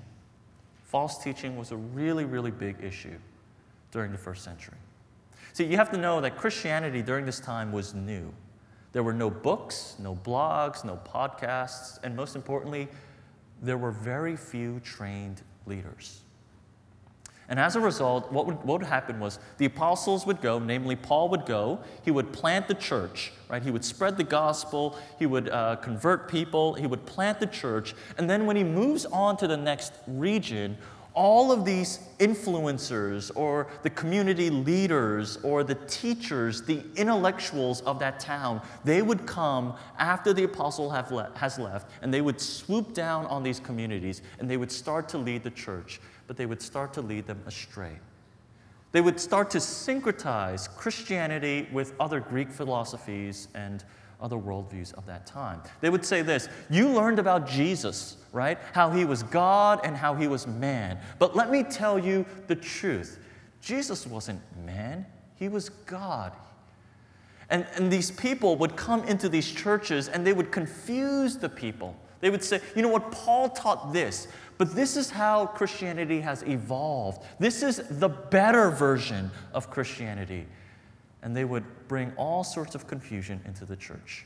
False 0.83 1.23
teaching 1.23 1.57
was 1.57 1.71
a 1.71 1.77
really, 1.77 2.25
really 2.25 2.51
big 2.51 2.77
issue 2.83 3.17
during 3.91 4.11
the 4.11 4.17
first 4.17 4.43
century. 4.43 4.77
See, 5.53 5.63
you 5.65 5.77
have 5.77 5.91
to 5.91 5.97
know 5.97 6.19
that 6.21 6.35
Christianity 6.35 7.01
during 7.01 7.25
this 7.25 7.39
time 7.39 7.71
was 7.71 7.93
new. 7.93 8.33
There 8.91 9.03
were 9.03 9.13
no 9.13 9.29
books, 9.29 9.95
no 9.97 10.15
blogs, 10.15 10.83
no 10.83 10.97
podcasts, 10.97 11.99
and 12.03 12.15
most 12.15 12.35
importantly, 12.35 12.87
there 13.61 13.77
were 13.77 13.91
very 13.91 14.35
few 14.35 14.79
trained 14.81 15.41
leaders. 15.65 16.22
And 17.49 17.59
as 17.59 17.75
a 17.75 17.79
result, 17.79 18.31
what 18.31 18.45
would, 18.45 18.55
what 18.63 18.79
would 18.79 18.87
happen 18.87 19.19
was 19.19 19.39
the 19.57 19.65
apostles 19.65 20.25
would 20.25 20.41
go, 20.41 20.59
namely 20.59 20.95
Paul 20.95 21.29
would 21.29 21.45
go, 21.45 21.79
he 22.03 22.11
would 22.11 22.31
plant 22.31 22.67
the 22.67 22.73
church, 22.73 23.33
right? 23.49 23.61
He 23.61 23.71
would 23.71 23.83
spread 23.83 24.17
the 24.17 24.23
gospel, 24.23 24.97
he 25.19 25.25
would 25.25 25.49
uh, 25.49 25.75
convert 25.77 26.29
people, 26.29 26.73
he 26.73 26.87
would 26.87 27.05
plant 27.05 27.39
the 27.39 27.47
church, 27.47 27.95
and 28.17 28.29
then 28.29 28.45
when 28.45 28.55
he 28.55 28.63
moves 28.63 29.05
on 29.05 29.35
to 29.37 29.47
the 29.47 29.57
next 29.57 29.93
region, 30.07 30.77
all 31.15 31.51
of 31.51 31.63
these 31.63 31.99
influencers 32.19 33.29
or 33.35 33.67
the 33.83 33.89
community 33.89 34.49
leaders 34.49 35.37
or 35.43 35.63
the 35.63 35.75
teachers, 35.75 36.63
the 36.63 36.83
intellectuals 36.95 37.81
of 37.81 37.99
that 37.99 38.19
town, 38.19 38.61
they 38.83 39.01
would 39.01 39.25
come 39.25 39.75
after 39.99 40.33
the 40.33 40.43
apostle 40.43 40.87
le- 40.87 41.31
has 41.35 41.59
left 41.59 41.91
and 42.01 42.13
they 42.13 42.21
would 42.21 42.41
swoop 42.41 42.93
down 42.93 43.25
on 43.27 43.43
these 43.43 43.59
communities 43.59 44.21
and 44.39 44.49
they 44.49 44.57
would 44.57 44.71
start 44.71 45.07
to 45.09 45.17
lead 45.17 45.43
the 45.43 45.51
church 45.51 45.99
but 46.27 46.37
they 46.37 46.45
would 46.45 46.61
start 46.61 46.93
to 46.93 47.01
lead 47.01 47.27
them 47.27 47.41
astray. 47.45 47.99
They 48.91 49.01
would 49.01 49.19
start 49.19 49.49
to 49.51 49.57
syncretize 49.57 50.73
Christianity 50.75 51.67
with 51.71 51.93
other 51.99 52.19
Greek 52.19 52.51
philosophies 52.51 53.47
and 53.55 53.83
other 54.21 54.37
worldviews 54.37 54.93
of 54.93 55.05
that 55.07 55.25
time. 55.25 55.61
They 55.81 55.89
would 55.89 56.05
say 56.05 56.21
this 56.21 56.47
You 56.69 56.87
learned 56.89 57.19
about 57.19 57.47
Jesus, 57.47 58.17
right? 58.31 58.57
How 58.73 58.89
he 58.91 59.03
was 59.03 59.23
God 59.23 59.81
and 59.83 59.97
how 59.97 60.15
he 60.15 60.27
was 60.27 60.47
man. 60.47 60.99
But 61.19 61.35
let 61.35 61.51
me 61.51 61.63
tell 61.63 61.99
you 61.99 62.25
the 62.47 62.55
truth 62.55 63.19
Jesus 63.61 64.07
wasn't 64.07 64.41
man, 64.65 65.05
he 65.35 65.49
was 65.49 65.69
God. 65.69 66.33
And, 67.49 67.67
and 67.75 67.91
these 67.91 68.09
people 68.09 68.55
would 68.57 68.75
come 68.75 69.03
into 69.03 69.29
these 69.29 69.51
churches 69.51 70.07
and 70.07 70.25
they 70.25 70.33
would 70.33 70.51
confuse 70.51 71.37
the 71.37 71.49
people. 71.49 71.95
They 72.19 72.29
would 72.29 72.43
say, 72.43 72.61
you 72.75 72.81
know 72.81 72.87
what, 72.87 73.11
Paul 73.11 73.49
taught 73.49 73.91
this, 73.91 74.27
but 74.63 74.73
this 74.73 74.95
is 74.95 75.09
how 75.09 75.45
Christianity 75.45 76.21
has 76.21 76.41
evolved. 76.43 77.21
This 77.37 77.63
is 77.63 77.81
the 77.89 78.07
better 78.07 78.69
version 78.69 79.29
of 79.53 79.69
Christianity 79.69 80.45
and 81.21 81.35
they 81.35 81.43
would 81.43 81.65
bring 81.89 82.13
all 82.15 82.45
sorts 82.45 82.73
of 82.73 82.87
confusion 82.87 83.41
into 83.45 83.65
the 83.65 83.75
church. 83.75 84.25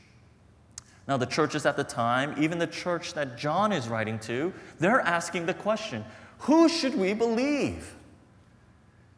Now, 1.08 1.16
the 1.16 1.26
churches 1.26 1.66
at 1.66 1.76
the 1.76 1.82
time, 1.82 2.36
even 2.38 2.60
the 2.60 2.68
church 2.68 3.14
that 3.14 3.36
John 3.36 3.72
is 3.72 3.88
writing 3.88 4.20
to, 4.20 4.52
they're 4.78 5.00
asking 5.00 5.46
the 5.46 5.54
question 5.54 6.04
who 6.38 6.68
should 6.68 6.94
we 6.94 7.14
believe? 7.14 7.96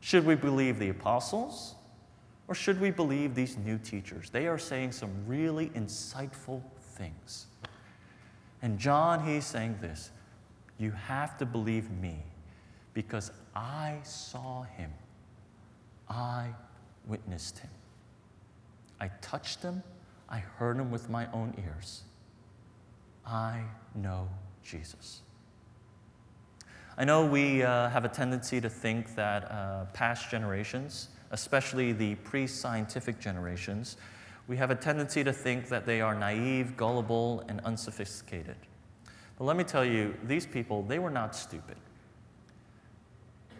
Should 0.00 0.24
we 0.24 0.36
believe 0.36 0.78
the 0.78 0.88
apostles 0.88 1.74
or 2.48 2.54
should 2.54 2.80
we 2.80 2.90
believe 2.90 3.34
these 3.34 3.58
new 3.58 3.76
teachers? 3.76 4.30
They 4.30 4.46
are 4.46 4.56
saying 4.58 4.92
some 4.92 5.10
really 5.26 5.68
insightful 5.74 6.62
things. 6.80 7.44
And 8.62 8.78
John, 8.78 9.22
he's 9.22 9.44
saying 9.44 9.76
this 9.82 10.12
you 10.80 10.90
have 10.92 11.36
to 11.36 11.44
believe 11.44 11.90
me 11.90 12.16
because 12.94 13.30
I 13.54 13.98
saw 14.02 14.62
him. 14.62 14.90
I 16.08 16.48
witnessed 17.06 17.58
him. 17.58 17.70
I 18.98 19.08
touched 19.20 19.62
him. 19.62 19.82
I 20.28 20.38
heard 20.38 20.78
him 20.78 20.90
with 20.90 21.10
my 21.10 21.26
own 21.32 21.54
ears. 21.58 22.02
I 23.26 23.60
know 23.94 24.28
Jesus. 24.64 25.20
I 26.96 27.04
know 27.04 27.26
we 27.26 27.62
uh, 27.62 27.90
have 27.90 28.06
a 28.06 28.08
tendency 28.08 28.60
to 28.60 28.70
think 28.70 29.14
that 29.16 29.50
uh, 29.50 29.84
past 29.92 30.30
generations, 30.30 31.08
especially 31.30 31.92
the 31.92 32.14
pre 32.16 32.46
scientific 32.46 33.20
generations, 33.20 33.98
we 34.48 34.56
have 34.56 34.70
a 34.70 34.74
tendency 34.74 35.22
to 35.24 35.32
think 35.32 35.68
that 35.68 35.84
they 35.84 36.00
are 36.00 36.14
naive, 36.14 36.76
gullible, 36.76 37.44
and 37.48 37.60
unsophisticated. 37.64 38.56
But 39.40 39.46
let 39.46 39.56
me 39.56 39.64
tell 39.64 39.86
you, 39.86 40.14
these 40.24 40.44
people, 40.44 40.82
they 40.82 40.98
were 40.98 41.08
not 41.08 41.34
stupid. 41.34 41.78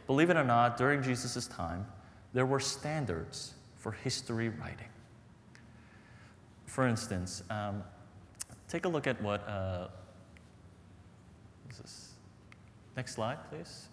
Believe 0.06 0.28
it 0.28 0.36
or 0.36 0.44
not, 0.44 0.76
during 0.76 1.02
Jesus' 1.02 1.46
time, 1.46 1.86
there 2.34 2.44
were 2.44 2.60
standards 2.60 3.54
for 3.76 3.92
history 3.92 4.50
writing. 4.50 4.90
For 6.66 6.86
instance, 6.86 7.42
um, 7.48 7.82
take 8.68 8.84
a 8.84 8.88
look 8.88 9.06
at 9.06 9.20
what. 9.22 9.48
Uh, 9.48 9.88
Next 12.96 13.14
slide, 13.14 13.38
please. 13.48 13.88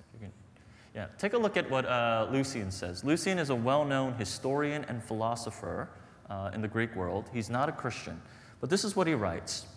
Yeah, 0.93 1.05
take 1.17 1.31
a 1.31 1.37
look 1.37 1.55
at 1.55 1.69
what 1.69 1.85
uh, 1.85 2.27
Lucian 2.29 2.69
says. 2.69 3.05
Lucian 3.05 3.39
is 3.39 3.49
a 3.49 3.55
well 3.55 3.85
known 3.85 4.13
historian 4.15 4.83
and 4.89 5.01
philosopher 5.01 5.87
uh, 6.29 6.51
in 6.53 6.61
the 6.61 6.67
Greek 6.67 6.93
world. 6.97 7.29
He's 7.31 7.49
not 7.49 7.69
a 7.69 7.71
Christian, 7.71 8.21
but 8.59 8.69
this 8.69 8.83
is 8.83 8.97
what 8.97 9.07
he 9.07 9.13
writes 9.13 9.67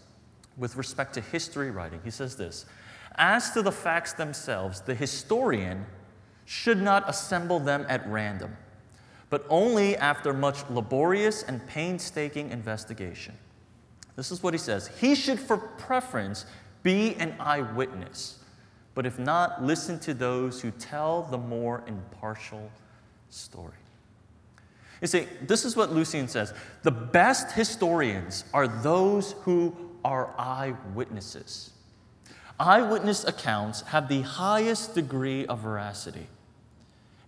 with 0.56 0.76
respect 0.76 1.14
to 1.14 1.20
history 1.20 1.70
writing. 1.70 2.00
He 2.04 2.10
says 2.10 2.36
this 2.36 2.66
As 3.16 3.50
to 3.52 3.62
the 3.62 3.72
facts 3.72 4.12
themselves, 4.12 4.80
the 4.80 4.94
historian 4.94 5.86
should 6.44 6.80
not 6.82 7.08
assemble 7.08 7.60
them 7.60 7.86
at 7.88 8.06
random, 8.08 8.56
but 9.28 9.46
only 9.48 9.96
after 9.96 10.32
much 10.32 10.68
laborious 10.68 11.42
and 11.42 11.64
painstaking 11.66 12.50
investigation. 12.50 13.36
This 14.16 14.30
is 14.30 14.42
what 14.42 14.52
he 14.54 14.58
says 14.58 14.88
He 15.00 15.14
should, 15.14 15.40
for 15.40 15.56
preference, 15.56 16.46
be 16.82 17.14
an 17.16 17.34
eyewitness, 17.38 18.38
but 18.94 19.06
if 19.06 19.18
not, 19.18 19.62
listen 19.62 19.98
to 20.00 20.14
those 20.14 20.60
who 20.60 20.70
tell 20.72 21.22
the 21.22 21.38
more 21.38 21.84
impartial 21.86 22.70
story. 23.28 23.72
You 25.00 25.06
see, 25.06 25.26
this 25.46 25.64
is 25.64 25.76
what 25.76 25.92
Lucian 25.92 26.28
says 26.28 26.52
the 26.82 26.90
best 26.90 27.52
historians 27.52 28.44
are 28.52 28.68
those 28.68 29.32
who 29.42 29.89
are 30.04 30.34
eyewitnesses. 30.38 31.70
Eyewitness 32.58 33.24
accounts 33.24 33.80
have 33.82 34.08
the 34.08 34.20
highest 34.20 34.94
degree 34.94 35.46
of 35.46 35.60
veracity. 35.60 36.26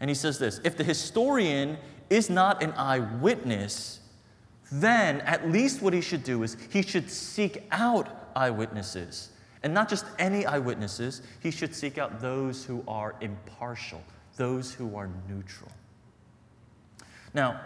And 0.01 0.11
he 0.11 0.15
says 0.15 0.39
this 0.39 0.61
if 0.65 0.77
the 0.77 0.85
historian 0.85 1.79
is 2.11 2.29
not 2.29 2.63
an 2.63 2.73
eyewitness, 2.73 4.01
then 4.71 5.21
at 5.23 5.51
least 5.51 5.81
what 5.81 5.95
he 5.95 6.01
should 6.01 6.25
do 6.25 6.43
is 6.43 6.57
he 6.71 6.83
should 6.83 7.11
seek 7.11 7.63
out 7.71 8.09
eyewitnesses. 8.37 9.31
And 9.63 9.73
not 9.73 9.89
just 9.89 10.05
any 10.19 10.45
eyewitnesses, 10.45 11.23
he 11.41 11.51
should 11.51 11.75
seek 11.75 11.97
out 11.97 12.21
those 12.21 12.65
who 12.65 12.85
are 12.89 13.15
impartial, 13.21 14.03
those 14.37 14.75
who 14.75 14.97
are 14.97 15.09
neutral. 15.29 15.71
Now, 17.33 17.61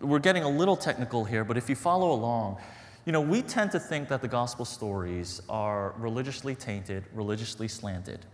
we're 0.00 0.20
getting 0.20 0.44
a 0.44 0.48
little 0.48 0.76
technical 0.76 1.24
here, 1.24 1.44
but 1.44 1.56
if 1.56 1.68
you 1.68 1.74
follow 1.74 2.12
along, 2.12 2.58
you 3.04 3.12
know, 3.12 3.20
we 3.20 3.42
tend 3.42 3.70
to 3.72 3.80
think 3.80 4.08
that 4.08 4.22
the 4.22 4.28
gospel 4.28 4.64
stories 4.64 5.42
are 5.48 5.94
religiously 5.98 6.54
tainted, 6.54 7.04
religiously 7.12 7.68
slanted. 7.68 8.26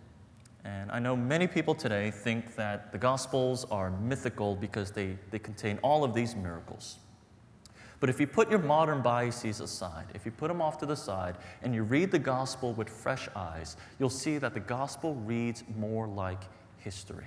And 0.64 0.90
I 0.90 0.98
know 0.98 1.16
many 1.16 1.46
people 1.46 1.74
today 1.74 2.10
think 2.10 2.54
that 2.56 2.92
the 2.92 2.98
Gospels 2.98 3.64
are 3.70 3.90
mythical 3.90 4.54
because 4.54 4.90
they, 4.90 5.16
they 5.30 5.38
contain 5.38 5.78
all 5.82 6.04
of 6.04 6.14
these 6.14 6.36
miracles. 6.36 6.98
But 7.98 8.08
if 8.08 8.18
you 8.18 8.26
put 8.26 8.50
your 8.50 8.58
modern 8.58 9.02
biases 9.02 9.60
aside, 9.60 10.06
if 10.14 10.24
you 10.24 10.32
put 10.32 10.48
them 10.48 10.62
off 10.62 10.78
to 10.78 10.86
the 10.86 10.96
side, 10.96 11.36
and 11.62 11.74
you 11.74 11.82
read 11.82 12.10
the 12.10 12.18
Gospel 12.18 12.72
with 12.72 12.88
fresh 12.88 13.28
eyes, 13.36 13.76
you'll 13.98 14.10
see 14.10 14.38
that 14.38 14.54
the 14.54 14.60
Gospel 14.60 15.14
reads 15.16 15.64
more 15.76 16.06
like 16.06 16.42
history. 16.78 17.26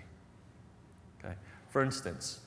Okay? 1.20 1.34
For 1.70 1.84
instance, 1.84 2.40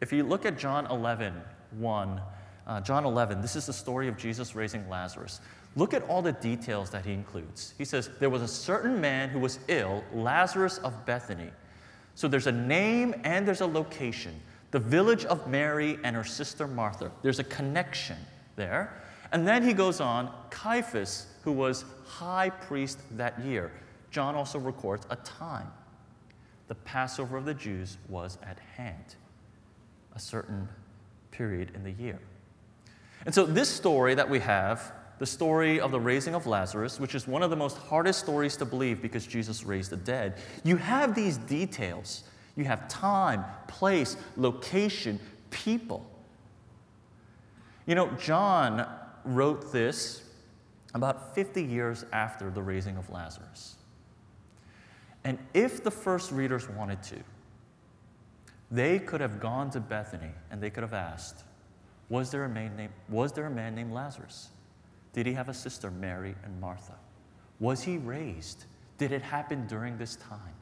if 0.00 0.12
you 0.12 0.24
look 0.24 0.44
at 0.44 0.58
John 0.58 0.86
11, 0.86 1.34
1, 1.78 2.20
uh, 2.66 2.80
John 2.80 3.04
11, 3.04 3.40
this 3.40 3.56
is 3.56 3.66
the 3.66 3.72
story 3.72 4.08
of 4.08 4.16
Jesus 4.16 4.54
raising 4.54 4.88
Lazarus. 4.88 5.40
Look 5.76 5.94
at 5.94 6.02
all 6.08 6.22
the 6.22 6.32
details 6.32 6.90
that 6.90 7.04
he 7.04 7.12
includes. 7.12 7.74
He 7.78 7.84
says, 7.84 8.10
There 8.18 8.30
was 8.30 8.42
a 8.42 8.48
certain 8.48 9.00
man 9.00 9.28
who 9.28 9.38
was 9.38 9.58
ill, 9.68 10.02
Lazarus 10.12 10.78
of 10.78 11.06
Bethany. 11.06 11.50
So 12.14 12.28
there's 12.28 12.46
a 12.46 12.52
name 12.52 13.14
and 13.24 13.46
there's 13.46 13.60
a 13.60 13.66
location 13.66 14.40
the 14.72 14.78
village 14.80 15.24
of 15.24 15.48
Mary 15.48 15.98
and 16.04 16.14
her 16.14 16.24
sister 16.24 16.66
Martha. 16.66 17.10
There's 17.22 17.38
a 17.38 17.44
connection 17.44 18.18
there. 18.56 19.00
And 19.32 19.46
then 19.46 19.62
he 19.62 19.72
goes 19.72 20.00
on 20.00 20.30
Caiaphas, 20.50 21.26
who 21.42 21.52
was 21.52 21.84
high 22.04 22.50
priest 22.50 22.98
that 23.16 23.40
year. 23.40 23.72
John 24.10 24.34
also 24.34 24.58
records 24.58 25.06
a 25.10 25.16
time. 25.16 25.68
The 26.68 26.74
Passover 26.74 27.36
of 27.36 27.44
the 27.44 27.54
Jews 27.54 27.96
was 28.08 28.38
at 28.42 28.58
hand, 28.76 29.14
a 30.14 30.18
certain 30.18 30.68
period 31.30 31.72
in 31.74 31.82
the 31.82 31.92
year. 31.92 32.18
And 33.26 33.34
so, 33.34 33.44
this 33.44 33.68
story 33.68 34.14
that 34.14 34.30
we 34.30 34.38
have 34.38 34.92
the 35.18 35.26
story 35.26 35.80
of 35.80 35.90
the 35.90 36.00
raising 36.00 36.34
of 36.34 36.46
Lazarus, 36.46 37.00
which 37.00 37.14
is 37.14 37.26
one 37.26 37.42
of 37.42 37.50
the 37.50 37.56
most 37.56 37.78
hardest 37.78 38.20
stories 38.20 38.56
to 38.58 38.64
believe 38.64 39.00
because 39.00 39.26
Jesus 39.26 39.64
raised 39.64 39.90
the 39.90 39.96
dead, 39.96 40.34
you 40.62 40.76
have 40.76 41.14
these 41.14 41.38
details. 41.38 42.24
You 42.54 42.64
have 42.64 42.88
time, 42.88 43.44
place, 43.68 44.16
location, 44.36 45.20
people. 45.50 46.08
You 47.86 47.94
know, 47.94 48.10
John 48.12 48.86
wrote 49.24 49.72
this 49.72 50.22
about 50.94 51.34
50 51.34 51.62
years 51.62 52.04
after 52.12 52.50
the 52.50 52.62
raising 52.62 52.96
of 52.96 53.10
Lazarus. 53.10 53.76
And 55.24 55.38
if 55.52 55.84
the 55.84 55.90
first 55.90 56.32
readers 56.32 56.68
wanted 56.68 57.02
to, 57.04 57.16
they 58.70 58.98
could 58.98 59.20
have 59.20 59.38
gone 59.38 59.70
to 59.70 59.80
Bethany 59.80 60.30
and 60.50 60.60
they 60.60 60.70
could 60.70 60.82
have 60.82 60.94
asked, 60.94 61.44
was 62.08 62.30
there 62.30 62.44
a 62.44 62.48
man 62.48 62.76
named, 62.76 62.92
was 63.08 63.32
there 63.32 63.46
a 63.46 63.50
man 63.50 63.74
named 63.74 63.92
Lazarus? 63.92 64.50
Did 65.12 65.26
he 65.26 65.32
have 65.32 65.48
a 65.48 65.54
sister, 65.54 65.90
Mary 65.90 66.34
and 66.44 66.60
Martha? 66.60 66.94
Was 67.58 67.82
he 67.82 67.96
raised? 67.96 68.64
Did 68.98 69.12
it 69.12 69.22
happen 69.22 69.66
during 69.66 69.98
this 69.98 70.16
time? 70.16 70.54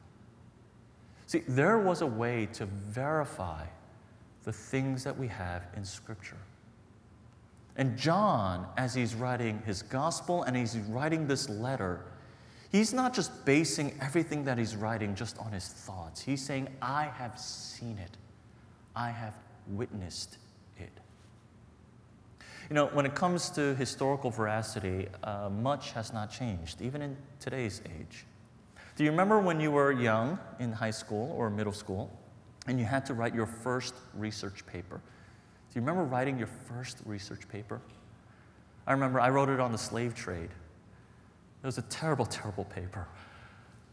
See, 1.27 1.43
there 1.47 1.77
was 1.77 2.01
a 2.01 2.05
way 2.05 2.47
to 2.53 2.65
verify 2.65 3.65
the 4.43 4.53
things 4.53 5.03
that 5.03 5.17
we 5.17 5.27
have 5.27 5.63
in 5.75 5.83
Scripture. 5.83 6.37
And 7.75 7.97
John, 7.97 8.67
as 8.77 8.93
he's 8.93 9.15
writing 9.15 9.61
his 9.65 9.81
gospel 9.81 10.43
and 10.43 10.55
he's 10.55 10.77
writing 10.77 11.27
this 11.27 11.49
letter, 11.49 12.05
he's 12.71 12.93
not 12.93 13.13
just 13.13 13.45
basing 13.45 13.97
everything 14.01 14.45
that 14.45 14.57
he's 14.57 14.75
writing 14.75 15.15
just 15.15 15.37
on 15.39 15.51
his 15.51 15.67
thoughts. 15.67 16.21
He's 16.21 16.41
saying, 16.41 16.69
I 16.81 17.05
have 17.17 17.37
seen 17.37 17.97
it, 17.97 18.17
I 18.95 19.09
have 19.09 19.33
witnessed 19.67 20.37
you 22.69 22.73
know, 22.75 22.87
when 22.87 23.05
it 23.05 23.15
comes 23.15 23.49
to 23.51 23.75
historical 23.75 24.29
veracity, 24.29 25.07
uh, 25.23 25.49
much 25.49 25.91
has 25.91 26.11
not 26.11 26.31
changed, 26.31 26.81
even 26.81 27.01
in 27.01 27.17
today's 27.39 27.81
age. 27.99 28.25
Do 28.95 29.03
you 29.03 29.11
remember 29.11 29.39
when 29.39 29.59
you 29.59 29.71
were 29.71 29.91
young 29.91 30.39
in 30.59 30.71
high 30.71 30.91
school 30.91 31.33
or 31.37 31.49
middle 31.49 31.73
school? 31.73 32.11
and 32.67 32.79
you 32.79 32.85
had 32.85 33.05
to 33.05 33.13
write 33.13 33.35
your 33.35 33.45
first 33.45 33.93
research 34.13 34.65
paper. 34.65 34.97
Do 34.97 35.79
you 35.79 35.81
remember 35.81 36.03
writing 36.03 36.37
your 36.37 36.47
first 36.47 36.99
research 37.05 37.47
paper? 37.47 37.81
I 38.87 38.93
remember 38.93 39.19
I 39.19 39.29
wrote 39.29 39.49
it 39.49 39.59
on 39.59 39.71
the 39.71 39.77
slave 39.77 40.15
trade. 40.15 40.49
It 41.63 41.65
was 41.65 41.77
a 41.77 41.83
terrible, 41.83 42.25
terrible 42.25 42.65
paper. 42.65 43.07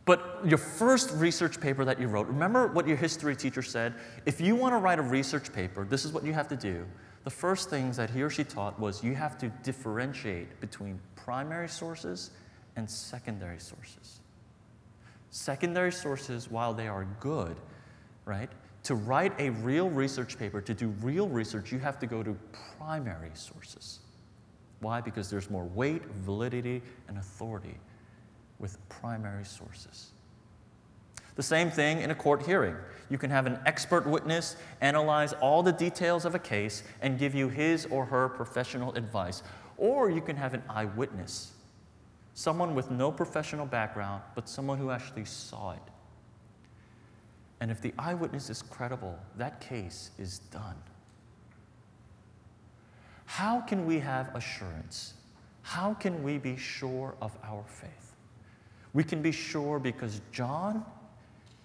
But 0.05 0.41
your 0.45 0.59
first 0.59 1.13
research 1.15 1.61
paper 1.61 1.85
that 1.85 2.01
you 2.01 2.09
wrote, 2.09 2.27
remember 2.27 2.67
what 2.67 2.89
your 2.89 2.97
history 2.97 3.37
teacher 3.37 3.63
said? 3.63 3.95
If 4.27 4.41
you 4.41 4.57
want 4.57 4.73
to 4.73 4.79
write 4.79 4.99
a 4.99 5.03
research 5.03 5.53
paper, 5.53 5.85
this 5.85 6.05
is 6.05 6.13
what 6.13 6.25
you 6.25 6.33
have 6.33 6.49
to 6.49 6.57
do. 6.57 6.85
The 7.25 7.31
first 7.31 7.71
things 7.71 7.97
that 7.97 8.11
he 8.11 8.23
or 8.23 8.31
she 8.31 8.45
taught 8.45 8.79
was 8.79 9.05
you 9.05 9.15
have 9.15 9.39
to 9.39 9.49
differentiate 9.63 10.61
between 10.61 10.99
primary 11.15 11.69
sources 11.69 12.31
and 12.77 12.91
secondary 12.91 13.61
sources. 13.61 14.21
Secondary 15.31 15.93
sources, 15.93 16.51
while 16.51 16.75
they 16.75 16.89
are 16.89 17.07
good, 17.21 17.57
right? 18.25 18.51
To 18.85 18.97
write 18.97 19.33
a 19.39 19.51
real 19.51 19.89
research 19.89 20.37
paper, 20.39 20.61
to 20.61 20.75
do 20.75 20.89
real 21.01 21.29
research, 21.29 21.71
you 21.71 21.79
have 21.79 21.99
to 22.01 22.07
go 22.07 22.23
to 22.23 22.37
primary 22.77 23.31
sources. 23.35 24.01
Why? 24.81 25.01
Because 25.01 25.31
there's 25.31 25.49
more 25.49 25.65
weight, 25.65 26.05
validity, 26.25 26.83
and 27.07 27.19
authority 27.19 27.79
with 28.59 28.77
primary 28.89 29.45
sources. 29.45 30.13
The 31.37 31.43
same 31.43 31.71
thing 31.71 32.01
in 32.01 32.11
a 32.11 32.15
court 32.15 32.45
hearing. 32.45 32.77
You 33.09 33.19
can 33.19 33.31
have 33.31 33.47
an 33.47 33.59
expert 33.67 34.07
witness 34.07 34.57
analyze 34.81 35.33
all 35.35 35.63
the 35.63 35.73
details 35.73 36.25
of 36.25 36.35
a 36.35 36.39
case 36.39 36.83
and 37.01 37.19
give 37.19 37.35
you 37.35 37.49
his 37.49 37.87
or 37.87 38.05
her 38.07 38.29
professional 38.29 38.95
advice. 38.95 39.43
Or 39.77 40.11
you 40.11 40.21
can 40.21 40.37
have 40.37 40.55
an 40.55 40.63
eyewitness, 40.69 41.53
someone 42.35 42.75
with 42.75 42.91
no 42.91 43.11
professional 43.11 43.67
background, 43.67 44.23
but 44.35 44.49
someone 44.49 44.79
who 44.79 44.91
actually 44.91 45.25
saw 45.25 45.73
it. 45.73 45.83
And 47.61 47.71
if 47.71 47.81
the 47.81 47.95
eyewitness 47.99 48.51
is 48.51 48.61
credible, 48.61 49.19
that 49.37 49.61
case 49.61 50.11
is 50.19 50.39
done. 50.39 50.77
How 53.25 53.61
can 53.61 53.87
we 53.87 53.99
have 54.01 54.35
assurance? 54.35 55.15
How 55.63 55.95
can 55.95 56.23
we 56.23 56.39
be 56.39 56.57
sure 56.57 57.15
of 57.23 57.37
our 57.45 57.65
faith? 57.67 58.17
We 58.93 59.05
can 59.05 59.23
be 59.23 59.33
sure 59.33 59.79
because 59.79 60.21
John, 60.33 60.85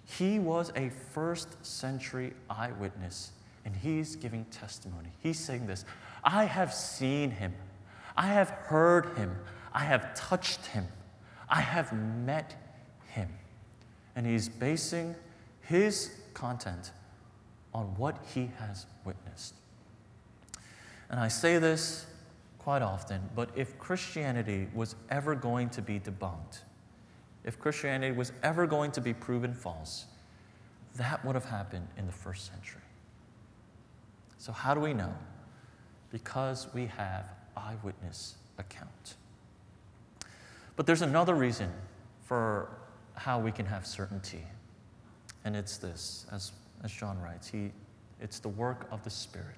he 0.08 0.38
was 0.38 0.72
a 0.74 0.90
first 1.12 1.64
century 1.64 2.32
eyewitness 2.48 3.32
and 3.64 3.76
he's 3.76 4.16
giving 4.16 4.46
testimony. 4.46 5.10
He's 5.18 5.38
saying 5.38 5.66
this 5.66 5.84
I 6.24 6.44
have 6.44 6.72
seen 6.72 7.30
him, 7.30 7.54
I 8.16 8.28
have 8.28 8.48
heard 8.48 9.16
him, 9.18 9.36
I 9.72 9.84
have 9.84 10.14
touched 10.14 10.66
him, 10.66 10.86
I 11.48 11.60
have 11.60 11.92
met 11.92 12.56
him. 13.08 13.28
And 14.16 14.26
he's 14.26 14.48
basing 14.48 15.14
his 15.60 16.10
content 16.32 16.92
on 17.74 17.86
what 17.96 18.16
he 18.34 18.50
has 18.58 18.86
witnessed. 19.04 19.54
And 21.10 21.20
I 21.20 21.28
say 21.28 21.58
this 21.58 22.06
quite 22.58 22.82
often, 22.82 23.20
but 23.36 23.50
if 23.54 23.78
Christianity 23.78 24.68
was 24.74 24.96
ever 25.10 25.34
going 25.34 25.68
to 25.70 25.82
be 25.82 26.00
debunked, 26.00 26.62
if 27.44 27.58
Christianity 27.58 28.16
was 28.16 28.32
ever 28.42 28.66
going 28.66 28.90
to 28.92 29.00
be 29.00 29.14
proven 29.14 29.54
false, 29.54 30.06
that 30.96 31.24
would 31.24 31.34
have 31.34 31.44
happened 31.44 31.86
in 31.96 32.06
the 32.06 32.12
first 32.12 32.50
century. 32.50 32.82
So, 34.38 34.52
how 34.52 34.74
do 34.74 34.80
we 34.80 34.94
know? 34.94 35.12
Because 36.10 36.68
we 36.74 36.86
have 36.86 37.26
eyewitness 37.56 38.36
account. 38.58 39.14
But 40.76 40.86
there's 40.86 41.02
another 41.02 41.34
reason 41.34 41.70
for 42.24 42.70
how 43.14 43.40
we 43.40 43.50
can 43.50 43.66
have 43.66 43.86
certainty, 43.86 44.44
and 45.44 45.56
it's 45.56 45.76
this, 45.76 46.26
as, 46.30 46.52
as 46.84 46.92
John 46.92 47.20
writes, 47.20 47.48
he, 47.48 47.72
it's 48.20 48.38
the 48.38 48.48
work 48.48 48.86
of 48.90 49.02
the 49.02 49.10
Spirit. 49.10 49.56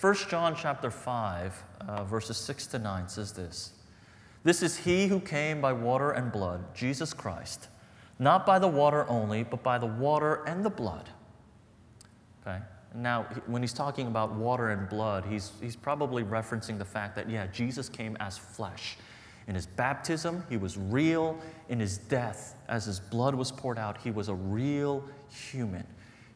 1 0.00 0.14
John 0.28 0.54
chapter 0.54 0.90
5, 0.90 1.64
uh, 1.88 2.04
verses 2.04 2.36
6 2.36 2.66
to 2.68 2.78
9 2.78 3.08
says 3.08 3.32
this 3.32 3.72
This 4.44 4.62
is 4.62 4.76
he 4.76 5.06
who 5.06 5.20
came 5.20 5.60
by 5.60 5.72
water 5.72 6.10
and 6.10 6.30
blood, 6.30 6.74
Jesus 6.74 7.14
Christ, 7.14 7.68
not 8.18 8.44
by 8.44 8.58
the 8.58 8.68
water 8.68 9.08
only, 9.08 9.42
but 9.42 9.62
by 9.62 9.78
the 9.78 9.86
water 9.86 10.44
and 10.46 10.64
the 10.64 10.70
blood. 10.70 11.08
Okay? 12.42 12.58
Now, 12.94 13.22
when 13.46 13.62
he's 13.62 13.72
talking 13.72 14.06
about 14.06 14.34
water 14.34 14.70
and 14.70 14.88
blood, 14.88 15.24
he's, 15.24 15.52
he's 15.60 15.74
probably 15.74 16.22
referencing 16.22 16.78
the 16.78 16.84
fact 16.84 17.16
that, 17.16 17.28
yeah, 17.28 17.46
Jesus 17.48 17.88
came 17.88 18.16
as 18.20 18.38
flesh. 18.38 18.96
In 19.48 19.54
his 19.54 19.66
baptism, 19.66 20.44
he 20.48 20.56
was 20.56 20.76
real. 20.76 21.38
In 21.68 21.80
his 21.80 21.98
death, 21.98 22.54
as 22.68 22.84
his 22.84 23.00
blood 23.00 23.34
was 23.34 23.50
poured 23.50 23.78
out, 23.78 23.98
he 23.98 24.10
was 24.10 24.28
a 24.28 24.34
real 24.34 25.02
human. 25.28 25.86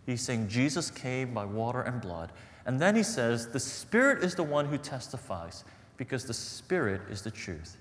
He's 0.05 0.23
saying 0.23 0.49
Jesus 0.49 0.91
came 0.91 1.33
by 1.33 1.45
water 1.45 1.83
and 1.83 2.01
blood. 2.01 2.33
And 2.67 2.81
then 2.81 2.97
he 2.97 3.03
says, 3.03 3.49
The 3.49 3.61
Spirit 3.61 4.25
is 4.25 4.35
the 4.35 4.43
one 4.43 4.67
who 4.67 4.79
testifies, 4.79 5.65
because 5.97 6.25
the 6.25 6.35
Spirit 6.35 7.03
is 7.11 7.23
the 7.23 7.31
truth. 7.31 7.77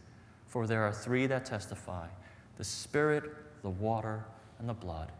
For 0.47 0.65
there 0.65 0.83
are 0.83 0.93
three 0.93 1.27
that 1.27 1.45
testify 1.45 2.07
the 2.57 2.63
Spirit, 2.63 3.23
the 3.61 3.69
water, 3.69 4.23
and 4.59 4.67
the 4.67 4.73
blood. 4.73 5.11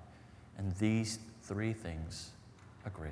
And 0.58 0.76
these 0.78 1.20
three 1.44 1.74
things 1.74 2.32
agree. 2.86 3.12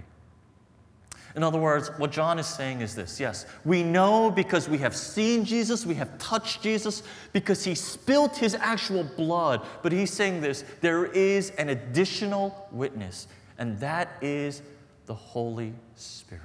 In 1.36 1.43
other 1.43 1.60
words, 1.60 1.89
what 1.97 2.12
John 2.12 2.39
is 2.39 2.47
saying 2.47 2.80
is 2.82 2.95
this 2.95 3.19
yes, 3.19 3.45
we 3.65 3.84
know 3.84 4.32
because 4.32 4.69
we 4.69 4.78
have 4.78 4.95
seen 4.95 5.43
Jesus, 5.43 5.86
we 5.86 5.95
have 5.95 6.17
touched 6.17 6.63
Jesus, 6.63 7.04
because 7.34 7.63
he 7.63 7.75
spilt 7.75 8.38
his 8.38 8.56
actual 8.56 9.04
blood. 9.04 9.65
But 9.84 9.91
he's 9.91 10.12
saying 10.12 10.41
this 10.41 10.63
there 10.82 11.06
is 11.06 11.49
an 11.51 11.69
additional 11.69 12.67
witness, 12.71 13.28
and 13.58 13.78
that 13.80 14.17
is 14.21 14.62
the 15.08 15.13
Holy 15.13 15.73
Spirit. 15.95 16.43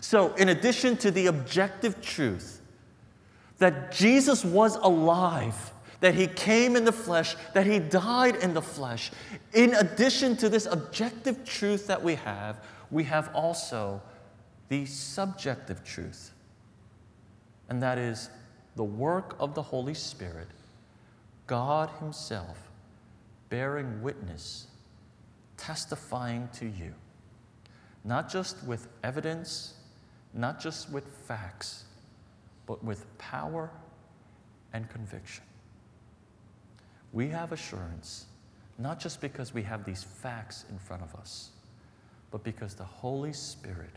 So, 0.00 0.34
in 0.34 0.48
addition 0.48 0.96
to 0.98 1.10
the 1.10 1.26
objective 1.26 2.00
truth 2.00 2.57
that 3.58 3.92
Jesus 3.92 4.44
was 4.44 4.76
alive, 4.76 5.72
that 6.00 6.14
he 6.14 6.26
came 6.26 6.76
in 6.76 6.84
the 6.84 6.92
flesh, 6.92 7.36
that 7.54 7.66
he 7.66 7.78
died 7.78 8.36
in 8.36 8.54
the 8.54 8.62
flesh, 8.62 9.10
in 9.52 9.74
addition 9.74 10.36
to 10.36 10.48
this 10.48 10.66
objective 10.66 11.44
truth 11.44 11.86
that 11.86 12.02
we 12.02 12.14
have, 12.14 12.60
we 12.90 13.04
have 13.04 13.30
also 13.34 14.00
the 14.68 14.86
subjective 14.86 15.82
truth, 15.84 16.32
and 17.68 17.82
that 17.82 17.98
is 17.98 18.30
the 18.76 18.84
work 18.84 19.36
of 19.40 19.54
the 19.54 19.62
Holy 19.62 19.94
Spirit, 19.94 20.48
God 21.46 21.90
Himself 21.98 22.58
bearing 23.48 24.02
witness, 24.02 24.66
testifying 25.56 26.48
to 26.52 26.66
you 26.66 26.94
not 28.04 28.30
just 28.30 28.62
with 28.64 28.88
evidence, 29.04 29.74
not 30.32 30.58
just 30.58 30.90
with 30.90 31.06
facts, 31.26 31.84
but 32.68 32.84
with 32.84 33.18
power 33.18 33.68
and 34.72 34.88
conviction. 34.88 35.42
We 37.12 37.26
have 37.30 37.50
assurance, 37.50 38.26
not 38.78 39.00
just 39.00 39.20
because 39.20 39.52
we 39.52 39.64
have 39.64 39.84
these 39.84 40.04
facts 40.04 40.64
in 40.70 40.78
front 40.78 41.02
of 41.02 41.12
us, 41.16 41.50
but 42.30 42.44
because 42.44 42.74
the 42.74 42.84
Holy 42.84 43.32
Spirit 43.32 43.96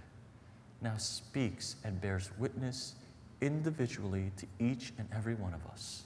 now 0.81 0.97
speaks 0.97 1.75
and 1.83 2.01
bears 2.01 2.31
witness 2.39 2.95
individually 3.41 4.31
to 4.37 4.47
each 4.59 4.93
and 4.97 5.07
every 5.13 5.35
one 5.35 5.53
of 5.53 5.63
us. 5.67 6.05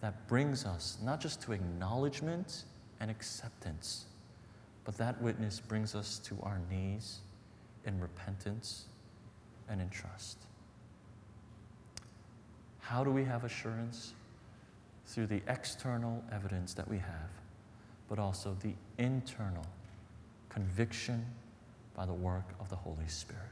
That 0.00 0.26
brings 0.26 0.64
us 0.64 0.98
not 1.04 1.20
just 1.20 1.40
to 1.42 1.52
acknowledgement 1.52 2.64
and 2.98 3.08
acceptance 3.08 4.06
but 4.84 4.96
that 4.98 5.20
witness 5.22 5.60
brings 5.60 5.94
us 5.94 6.18
to 6.18 6.36
our 6.42 6.60
knees 6.70 7.18
in 7.84 8.00
repentance 8.00 8.86
and 9.68 9.80
in 9.80 9.88
trust. 9.88 10.38
How 12.90 13.04
do 13.04 13.12
we 13.12 13.22
have 13.22 13.44
assurance? 13.44 14.14
Through 15.06 15.28
the 15.28 15.42
external 15.46 16.24
evidence 16.32 16.74
that 16.74 16.88
we 16.88 16.98
have, 16.98 17.30
but 18.08 18.18
also 18.18 18.56
the 18.62 18.72
internal 18.98 19.64
conviction 20.48 21.24
by 21.94 22.04
the 22.04 22.12
work 22.12 22.46
of 22.58 22.68
the 22.68 22.74
Holy 22.74 23.06
Spirit. 23.06 23.44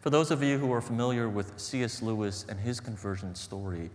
For 0.00 0.10
those 0.10 0.32
of 0.32 0.42
you 0.42 0.58
who 0.58 0.72
are 0.72 0.80
familiar 0.80 1.28
with 1.28 1.52
C.S. 1.56 2.02
Lewis 2.02 2.44
and 2.48 2.58
his 2.58 2.80
conversion 2.80 3.36
story, 3.36 3.90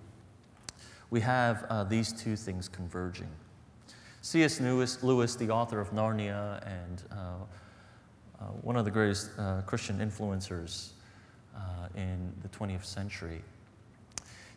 we 1.09 1.19
have 1.19 1.65
uh, 1.69 1.83
these 1.83 2.13
two 2.13 2.37
things 2.37 2.69
converging. 2.69 3.29
C.S. 4.21 4.61
Lewis, 4.61 5.03
Lewis, 5.03 5.35
the 5.35 5.49
author 5.49 5.81
of 5.81 5.91
Narnia 5.91 6.65
and 6.65 7.03
uh, 7.11 7.15
uh, 8.39 8.45
one 8.61 8.77
of 8.77 8.85
the 8.85 8.91
greatest 8.91 9.31
uh, 9.37 9.59
Christian 9.65 9.99
influencers 9.99 10.91
uh, 11.53 11.59
in 11.97 12.31
the 12.43 12.47
20th 12.47 12.85
century. 12.85 13.41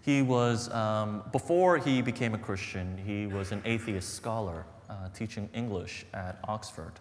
He 0.07 0.23
was, 0.23 0.73
um, 0.73 1.25
before 1.33 1.79
he 1.79 2.01
became 2.01 2.33
a 2.33 2.38
Christian, 2.38 2.97
he 3.05 3.27
was 3.27 3.51
an 3.51 3.61
atheist 3.64 4.14
scholar 4.14 4.64
uh, 4.88 5.09
teaching 5.12 5.49
English 5.53 6.07
at 6.14 6.38
Oxford. 6.45 6.92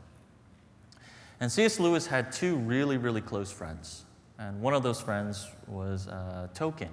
And 1.40 1.52
C.S. 1.52 1.80
Lewis 1.80 2.08
had 2.08 2.32
two 2.32 2.56
really, 2.56 2.98
really 2.98 3.22
close 3.22 3.52
friends. 3.52 4.06
And 4.40 4.60
one 4.60 4.74
of 4.74 4.82
those 4.82 5.00
friends 5.00 5.48
was 5.68 6.08
uh, 6.08 6.48
Tolkien, 6.56 6.90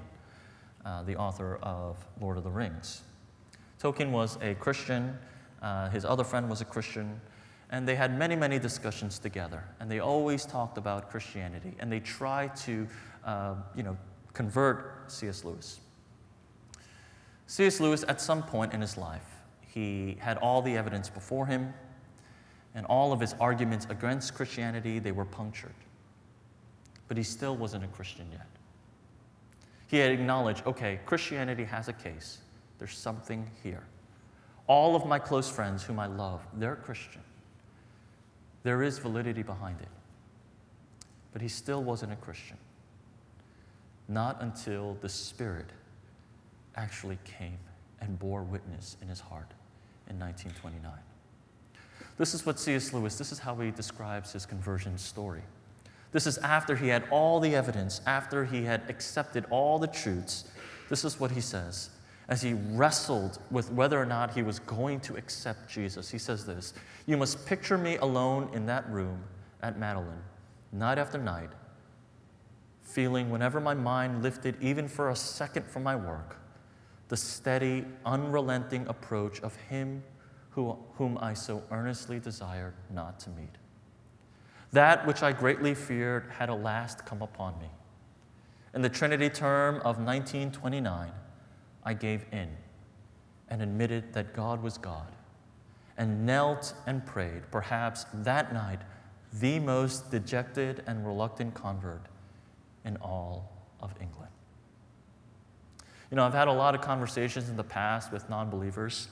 the 1.07 1.17
author 1.17 1.59
of 1.63 1.97
Lord 2.21 2.37
of 2.37 2.45
the 2.45 2.51
Rings. 2.51 3.01
Tolkien 3.81 4.11
was 4.11 4.37
a 4.43 4.55
Christian 4.55 5.19
Uh, 5.63 5.89
his 5.91 6.05
other 6.05 6.25
friend 6.25 6.51
was 6.51 6.61
a 6.61 6.65
Christian. 6.65 7.21
And 7.71 7.89
they 7.89 7.95
had 7.95 8.19
many, 8.19 8.37
many 8.37 8.59
discussions 8.59 9.19
together. 9.19 9.65
And 9.81 9.91
they 9.91 10.01
always 10.01 10.45
talked 10.45 10.77
about 10.77 11.09
Christianity. 11.09 11.75
And 11.79 11.91
they 11.91 12.01
tried 12.01 12.55
to, 12.67 12.87
uh, 13.25 13.55
you 13.75 13.83
know, 13.83 13.97
convert 14.35 15.05
C.S. 15.07 15.45
Lewis. 15.45 15.81
C.S. 17.53 17.81
Lewis, 17.81 18.03
at 18.09 18.19
some 18.19 18.43
point 18.43 18.73
in 18.73 18.81
his 18.81 18.97
life, 18.97 19.27
he 19.61 20.17
had 20.21 20.39
all 20.39 20.63
the 20.63 20.75
evidence 20.75 21.11
before 21.11 21.45
him, 21.45 21.75
and 22.75 22.87
all 22.87 23.13
of 23.13 23.21
his 23.21 23.35
arguments 23.39 23.87
against 23.91 24.33
Christianity, 24.33 24.99
they 24.99 25.13
were 25.13 25.27
punctured. 25.27 25.75
But 27.09 27.19
he 27.19 27.23
still 27.23 27.55
wasn't 27.55 27.85
a 27.85 27.89
Christian 27.89 28.27
yet. 28.33 28.47
He 29.87 29.99
had 29.99 30.13
acknowledged, 30.13 30.67
okay, 30.67 31.01
Christianity 31.05 31.65
has 31.65 31.89
a 31.89 31.93
case. 31.93 32.39
There's 32.79 32.97
something 32.97 33.51
here. 33.63 33.85
All 34.67 34.97
of 34.97 35.05
my 35.05 35.19
close 35.19 35.51
friends 35.51 35.83
whom 35.83 35.99
I 35.99 36.07
love, 36.07 36.41
they're 36.55 36.77
Christian. 36.77 37.21
There 38.63 38.83
is 38.83 38.99
validity 38.99 39.43
behind 39.43 39.79
it. 39.83 39.89
But 41.35 41.43
he 41.43 41.49
still 41.49 41.83
wasn't 41.83 42.15
a 42.15 42.17
Christian. 42.17 42.57
Not 44.09 44.41
until 44.41 44.97
the 45.03 45.11
Spirit 45.11 45.69
actually 46.77 47.19
came 47.25 47.59
and 48.01 48.19
bore 48.19 48.43
witness 48.43 48.97
in 49.03 49.09
his 49.09 49.21
heart 49.21 49.51
in 50.09 50.19
1929. 50.19 50.93
This 52.19 52.35
is 52.35 52.45
what 52.45 52.59
C.S. 52.59 52.93
Lewis, 52.93 53.17
this 53.17 53.33
is 53.33 53.39
how 53.39 53.55
he 53.57 53.71
describes 53.71 54.33
his 54.33 54.47
conversion 54.47 54.99
story. 54.99 55.43
This 56.13 56.27
is 56.27 56.39
after 56.39 56.77
he 56.77 56.89
had 56.89 57.05
all 57.11 57.41
the 57.41 57.55
evidence, 57.55 58.01
after 58.07 58.45
he 58.45 58.65
had 58.65 58.83
accepted 58.89 59.47
all 59.51 59.79
the 59.79 59.87
truths. 59.87 60.51
This 60.89 61.05
is 61.05 61.19
what 61.19 61.31
he 61.31 61.41
says 61.41 61.91
as 62.29 62.41
he 62.41 62.55
wrestled 62.71 63.39
with 63.51 63.71
whether 63.73 64.01
or 64.01 64.07
not 64.07 64.33
he 64.33 64.43
was 64.43 64.59
going 64.61 65.01
to 65.01 65.17
accept 65.17 65.69
Jesus. 65.69 66.11
He 66.11 66.19
says 66.19 66.47
this 66.47 66.75
You 67.07 67.17
must 67.17 67.45
picture 67.47 67.79
me 67.79 67.97
alone 67.97 68.49
in 68.53 68.67
that 68.67 68.89
room 68.89 69.23
at 69.63 69.79
Magdalen, 69.79 70.23
night 70.73 70.99
after 70.99 71.19
night, 71.19 71.51
feeling 72.83 73.31
whenever 73.31 73.61
my 73.61 73.75
mind 73.75 74.23
lifted 74.23 74.57
even 74.61 74.89
for 74.89 75.11
a 75.11 75.17
second 75.17 75.67
from 75.67 75.83
my 75.83 75.97
work, 75.97 76.37
the 77.13 77.17
steady, 77.19 77.85
unrelenting 78.07 78.87
approach 78.89 79.39
of 79.43 79.55
Him 79.69 80.03
who, 80.49 80.79
whom 80.95 81.19
I 81.21 81.35
so 81.35 81.63
earnestly 81.71 82.19
desired 82.19 82.73
not 82.91 83.21
to 83.21 83.29
meet. 83.29 83.59
That 84.73 85.07
which 85.07 85.23
I 85.23 85.33
greatly 85.33 85.75
feared 85.75 86.31
had 86.31 86.49
at 86.49 86.63
last 86.63 87.05
come 87.05 87.21
upon 87.21 87.59
me. 87.61 87.69
In 88.73 88.81
the 88.81 88.89
Trinity 88.89 89.29
term 89.29 89.75
of 89.85 89.99
1929, 89.99 91.13
I 91.85 91.93
gave 91.93 92.25
in 92.33 92.49
and 93.51 93.61
admitted 93.61 94.15
that 94.15 94.33
God 94.33 94.63
was 94.63 94.79
God 94.79 95.13
and 95.99 96.25
knelt 96.25 96.73
and 96.87 97.05
prayed, 97.05 97.43
perhaps 97.51 98.07
that 98.15 98.55
night, 98.55 98.81
the 99.35 99.59
most 99.59 100.11
dejected 100.11 100.83
and 100.87 101.07
reluctant 101.07 101.53
convert 101.53 102.07
in 102.87 102.97
all 103.03 103.53
of 103.83 103.93
England. 104.01 104.33
You 106.13 106.17
know, 106.17 106.27
I've 106.27 106.35
had 106.35 106.49
a 106.49 106.53
lot 106.53 106.75
of 106.75 106.83
conversations 106.83 107.49
in 107.49 107.57
the 107.57 107.65
past 107.65 108.13
with 108.13 108.29
non 108.29 108.51
believers, 108.51 109.09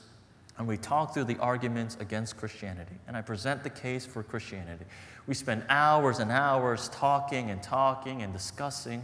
and 0.59 0.67
we 0.67 0.77
talk 0.77 1.15
through 1.15 1.23
the 1.23 1.37
arguments 1.39 1.97
against 1.99 2.37
Christianity, 2.37 2.93
and 3.07 3.17
I 3.17 3.23
present 3.23 3.63
the 3.63 3.71
case 3.71 4.05
for 4.05 4.21
Christianity. 4.21 4.85
We 5.25 5.33
spend 5.33 5.63
hours 5.67 6.19
and 6.19 6.29
hours 6.29 6.89
talking 6.89 7.49
and 7.49 7.63
talking 7.63 8.21
and 8.21 8.31
discussing, 8.31 9.03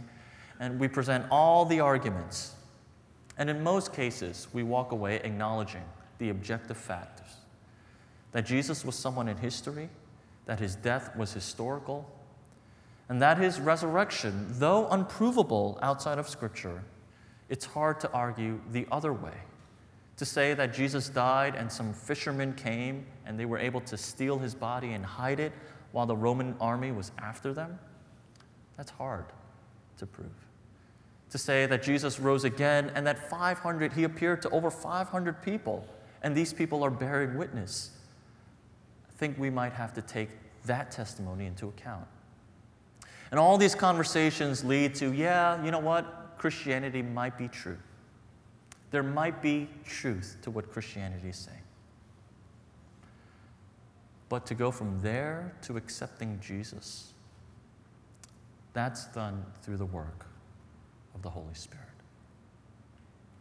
and 0.60 0.78
we 0.78 0.86
present 0.86 1.26
all 1.28 1.64
the 1.64 1.80
arguments. 1.80 2.54
And 3.36 3.50
in 3.50 3.64
most 3.64 3.92
cases, 3.92 4.46
we 4.52 4.62
walk 4.62 4.92
away 4.92 5.16
acknowledging 5.16 5.82
the 6.18 6.28
objective 6.28 6.76
factors 6.76 7.26
that 8.30 8.46
Jesus 8.46 8.84
was 8.84 8.94
someone 8.94 9.26
in 9.26 9.38
history, 9.38 9.88
that 10.46 10.60
his 10.60 10.76
death 10.76 11.16
was 11.16 11.32
historical, 11.32 12.08
and 13.08 13.20
that 13.20 13.38
his 13.38 13.58
resurrection, 13.58 14.46
though 14.50 14.86
unprovable 14.88 15.80
outside 15.82 16.18
of 16.18 16.28
Scripture, 16.28 16.84
it's 17.48 17.64
hard 17.64 18.00
to 18.00 18.10
argue 18.12 18.60
the 18.72 18.86
other 18.92 19.12
way. 19.12 19.34
To 20.18 20.24
say 20.24 20.52
that 20.54 20.74
Jesus 20.74 21.08
died 21.08 21.54
and 21.54 21.70
some 21.70 21.92
fishermen 21.92 22.52
came 22.54 23.06
and 23.24 23.38
they 23.38 23.46
were 23.46 23.58
able 23.58 23.80
to 23.82 23.96
steal 23.96 24.38
his 24.38 24.54
body 24.54 24.92
and 24.92 25.04
hide 25.04 25.40
it 25.40 25.52
while 25.92 26.06
the 26.06 26.16
Roman 26.16 26.56
army 26.60 26.92
was 26.92 27.12
after 27.18 27.52
them, 27.52 27.78
that's 28.76 28.90
hard 28.90 29.26
to 29.98 30.06
prove. 30.06 30.26
To 31.30 31.38
say 31.38 31.66
that 31.66 31.82
Jesus 31.82 32.18
rose 32.18 32.44
again 32.44 32.90
and 32.94 33.06
that 33.06 33.30
500, 33.30 33.92
he 33.92 34.04
appeared 34.04 34.42
to 34.42 34.50
over 34.50 34.70
500 34.70 35.42
people, 35.42 35.86
and 36.22 36.34
these 36.34 36.52
people 36.52 36.82
are 36.82 36.90
bearing 36.90 37.36
witness. 37.36 37.90
I 39.08 39.12
think 39.18 39.38
we 39.38 39.50
might 39.50 39.72
have 39.72 39.92
to 39.94 40.02
take 40.02 40.30
that 40.64 40.90
testimony 40.90 41.46
into 41.46 41.68
account. 41.68 42.06
And 43.30 43.38
all 43.38 43.58
these 43.58 43.74
conversations 43.74 44.64
lead 44.64 44.94
to, 44.96 45.12
yeah, 45.12 45.62
you 45.62 45.70
know 45.70 45.78
what? 45.80 46.27
Christianity 46.38 47.02
might 47.02 47.36
be 47.36 47.48
true. 47.48 47.78
There 48.90 49.02
might 49.02 49.42
be 49.42 49.68
truth 49.84 50.38
to 50.42 50.50
what 50.50 50.72
Christianity 50.72 51.28
is 51.28 51.36
saying. 51.36 51.58
But 54.28 54.46
to 54.46 54.54
go 54.54 54.70
from 54.70 55.00
there 55.00 55.54
to 55.62 55.76
accepting 55.76 56.38
Jesus, 56.40 57.12
that's 58.72 59.06
done 59.06 59.44
through 59.62 59.78
the 59.78 59.86
work 59.86 60.26
of 61.14 61.22
the 61.22 61.30
Holy 61.30 61.54
Spirit. 61.54 61.84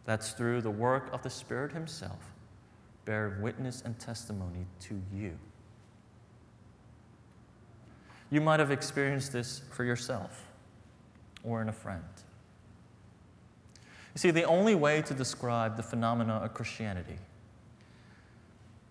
That's 0.06 0.32
through 0.32 0.62
the 0.62 0.72
work 0.72 1.10
of 1.14 1.22
the 1.22 1.30
Spirit 1.30 1.72
Himself, 1.74 2.34
bearing 3.06 3.42
witness 3.42 3.82
and 3.86 4.00
testimony 4.00 4.66
to 4.82 5.02
you. 5.14 5.38
You 8.30 8.42
might 8.42 8.60
have 8.60 8.72
experienced 8.72 9.32
this 9.32 9.62
for 9.72 9.84
yourself 9.84 10.46
or 11.44 11.62
in 11.62 11.70
a 11.70 11.74
friend. 11.74 12.04
You 14.18 14.20
see, 14.20 14.32
the 14.32 14.46
only 14.46 14.74
way 14.74 15.04
to 15.04 15.14
describe 15.14 15.78
the 15.78 15.84
phenomena 15.84 16.38
of 16.38 16.56
Christianity, 16.56 17.20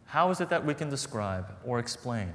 how 0.05 0.31
is 0.31 0.41
it 0.41 0.51
that 0.51 0.65
we 0.65 0.73
can 0.73 0.89
describe 0.89 1.53
or 1.65 1.81
explain 1.81 2.33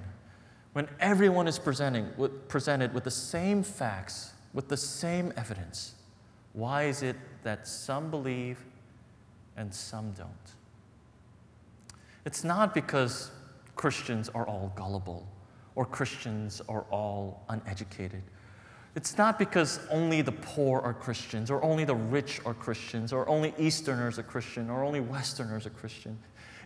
when 0.74 0.90
everyone 1.00 1.48
is 1.48 1.58
presenting, 1.58 2.10
presented 2.50 2.94
with 2.94 3.06
the 3.06 3.10
same 3.10 3.64
facts, 3.64 4.34
with 4.54 4.68
the 4.68 4.76
same 4.76 5.32
evidence? 5.38 5.96
Why 6.52 6.84
is 6.84 7.02
it 7.02 7.16
that 7.44 7.66
some 7.66 8.12
believe 8.12 8.62
and 9.56 9.74
some 9.74 10.12
don't? 10.12 10.30
It's 12.26 12.44
not 12.44 12.74
because 12.74 13.32
Christians 13.78 14.28
are 14.36 14.46
all 14.46 14.74
gullible 14.76 15.26
or 15.76 15.86
Christians 15.86 16.62
are 16.68 16.84
all 16.92 17.46
uneducated. 17.48 18.24
It's 18.96 19.18
not 19.18 19.40
because 19.40 19.80
only 19.90 20.22
the 20.22 20.34
poor 20.34 20.82
are 20.82 20.94
Christians, 20.94 21.50
or 21.50 21.64
only 21.64 21.86
the 21.86 21.96
rich 21.96 22.42
are 22.46 22.54
Christians, 22.54 23.14
or 23.14 23.28
only 23.30 23.54
Easterners 23.58 24.20
are 24.20 24.24
Christian, 24.24 24.70
or 24.70 24.84
only 24.84 25.00
Westerners 25.00 25.66
are 25.66 25.72
Christian. 25.72 26.18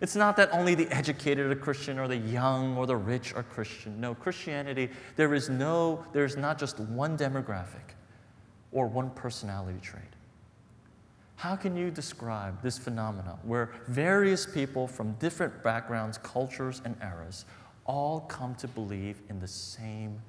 It's 0.02 0.16
not 0.16 0.36
that 0.38 0.50
only 0.52 0.76
the 0.76 0.92
educated 0.92 1.52
are 1.52 1.56
Christian, 1.56 2.00
or 2.00 2.08
the 2.08 2.18
young, 2.18 2.76
or 2.78 2.88
the 2.88 2.96
rich 2.96 3.34
are 3.36 3.44
Christian. 3.44 4.02
No, 4.02 4.16
Christianity, 4.16 4.90
there 5.16 5.34
is 5.34 5.50
no, 5.50 6.04
there 6.14 6.26
is 6.26 6.36
not 6.36 6.58
just 6.58 6.80
one 6.80 7.18
demographic 7.18 7.94
or 8.72 8.88
one 8.88 9.12
personality 9.12 9.80
trait. 9.82 10.04
How 11.36 11.56
can 11.56 11.78
you 11.78 11.92
describe 11.92 12.62
this 12.62 12.78
phenomenon 12.78 13.38
where 13.44 13.72
various 13.88 14.46
people 14.46 14.88
from 14.88 15.14
different 15.14 15.64
backgrounds, 15.64 16.18
cultures, 16.18 16.82
and 16.86 16.96
eras 17.02 17.46
all 17.86 18.22
come 18.22 18.56
to 18.56 18.68
believe 18.68 19.22
in 19.30 19.40
the 19.40 19.48
same 19.48 20.22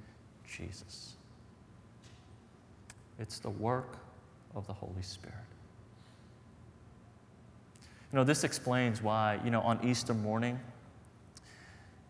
Jesus. 0.46 1.15
It's 3.18 3.38
the 3.38 3.50
work 3.50 3.98
of 4.54 4.66
the 4.66 4.72
Holy 4.72 5.02
Spirit. 5.02 5.34
You 8.12 8.16
know, 8.16 8.24
this 8.24 8.44
explains 8.44 9.02
why, 9.02 9.40
you 9.44 9.50
know, 9.50 9.60
on 9.60 9.84
Easter 9.84 10.14
morning, 10.14 10.58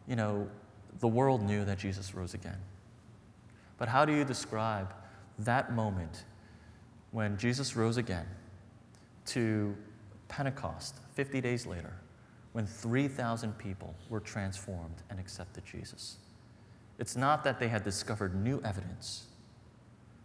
you 0.06 0.16
know, 0.16 0.48
the 1.00 1.08
world 1.08 1.42
knew 1.42 1.64
that 1.64 1.78
Jesus 1.78 2.14
rose 2.14 2.34
again. 2.34 2.58
But 3.78 3.88
how 3.88 4.04
do 4.04 4.14
you 4.14 4.24
describe 4.24 4.92
that 5.40 5.72
moment 5.72 6.24
when 7.10 7.36
Jesus 7.36 7.76
rose 7.76 7.96
again 7.96 8.26
to 9.26 9.76
Pentecost 10.28 10.96
50 11.14 11.40
days 11.40 11.66
later? 11.66 11.94
when 12.56 12.64
3,000 12.66 13.52
people 13.58 13.94
were 14.08 14.18
transformed 14.18 15.02
and 15.10 15.20
accepted 15.20 15.62
Jesus. 15.66 16.16
It's 16.98 17.14
not 17.14 17.44
that 17.44 17.60
they 17.60 17.68
had 17.68 17.84
discovered 17.84 18.34
new 18.34 18.62
evidence, 18.64 19.26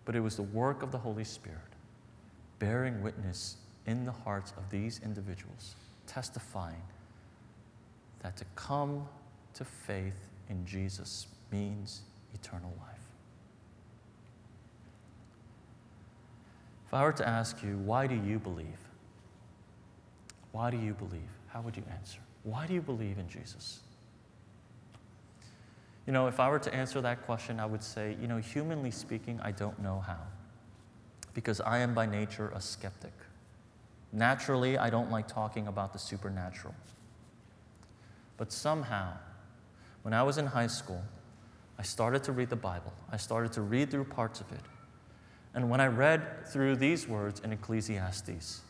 but 0.05 0.15
it 0.15 0.19
was 0.19 0.35
the 0.35 0.43
work 0.43 0.83
of 0.83 0.91
the 0.91 0.97
Holy 0.97 1.23
Spirit 1.23 1.59
bearing 2.59 3.01
witness 3.01 3.57
in 3.87 4.05
the 4.05 4.11
hearts 4.11 4.53
of 4.57 4.69
these 4.69 5.01
individuals, 5.03 5.75
testifying 6.05 6.83
that 8.21 8.37
to 8.37 8.45
come 8.55 9.07
to 9.55 9.65
faith 9.65 10.29
in 10.49 10.65
Jesus 10.65 11.27
means 11.51 12.01
eternal 12.33 12.71
life. 12.79 12.97
If 16.87 16.93
I 16.93 17.03
were 17.03 17.13
to 17.13 17.27
ask 17.27 17.63
you, 17.63 17.77
why 17.77 18.05
do 18.05 18.15
you 18.15 18.37
believe? 18.37 18.67
Why 20.51 20.69
do 20.69 20.77
you 20.77 20.93
believe? 20.93 21.29
How 21.47 21.61
would 21.61 21.75
you 21.75 21.83
answer? 21.91 22.19
Why 22.43 22.67
do 22.67 22.73
you 22.73 22.81
believe 22.81 23.17
in 23.17 23.27
Jesus? 23.29 23.79
You 26.07 26.13
know, 26.13 26.27
if 26.27 26.39
I 26.39 26.49
were 26.49 26.59
to 26.59 26.73
answer 26.73 27.01
that 27.01 27.23
question, 27.25 27.59
I 27.59 27.65
would 27.65 27.83
say, 27.83 28.15
you 28.19 28.27
know, 28.27 28.37
humanly 28.37 28.91
speaking, 28.91 29.39
I 29.43 29.51
don't 29.51 29.79
know 29.81 30.03
how. 30.05 30.19
Because 31.33 31.61
I 31.61 31.79
am 31.79 31.93
by 31.93 32.05
nature 32.05 32.51
a 32.55 32.59
skeptic. 32.61 33.13
Naturally, 34.11 34.77
I 34.77 34.89
don't 34.89 35.11
like 35.11 35.27
talking 35.27 35.67
about 35.67 35.93
the 35.93 35.99
supernatural. 35.99 36.75
But 38.37 38.51
somehow, 38.51 39.13
when 40.01 40.13
I 40.13 40.23
was 40.23 40.37
in 40.37 40.47
high 40.47 40.67
school, 40.67 41.01
I 41.77 41.83
started 41.83 42.23
to 42.23 42.31
read 42.31 42.49
the 42.49 42.55
Bible. 42.55 42.93
I 43.11 43.17
started 43.17 43.51
to 43.53 43.61
read 43.61 43.91
through 43.91 44.05
parts 44.05 44.41
of 44.41 44.51
it. 44.51 44.61
And 45.53 45.69
when 45.69 45.79
I 45.79 45.87
read 45.87 46.47
through 46.47 46.77
these 46.77 47.07
words 47.07 47.39
in 47.41 47.51
Ecclesiastes, 47.51 48.61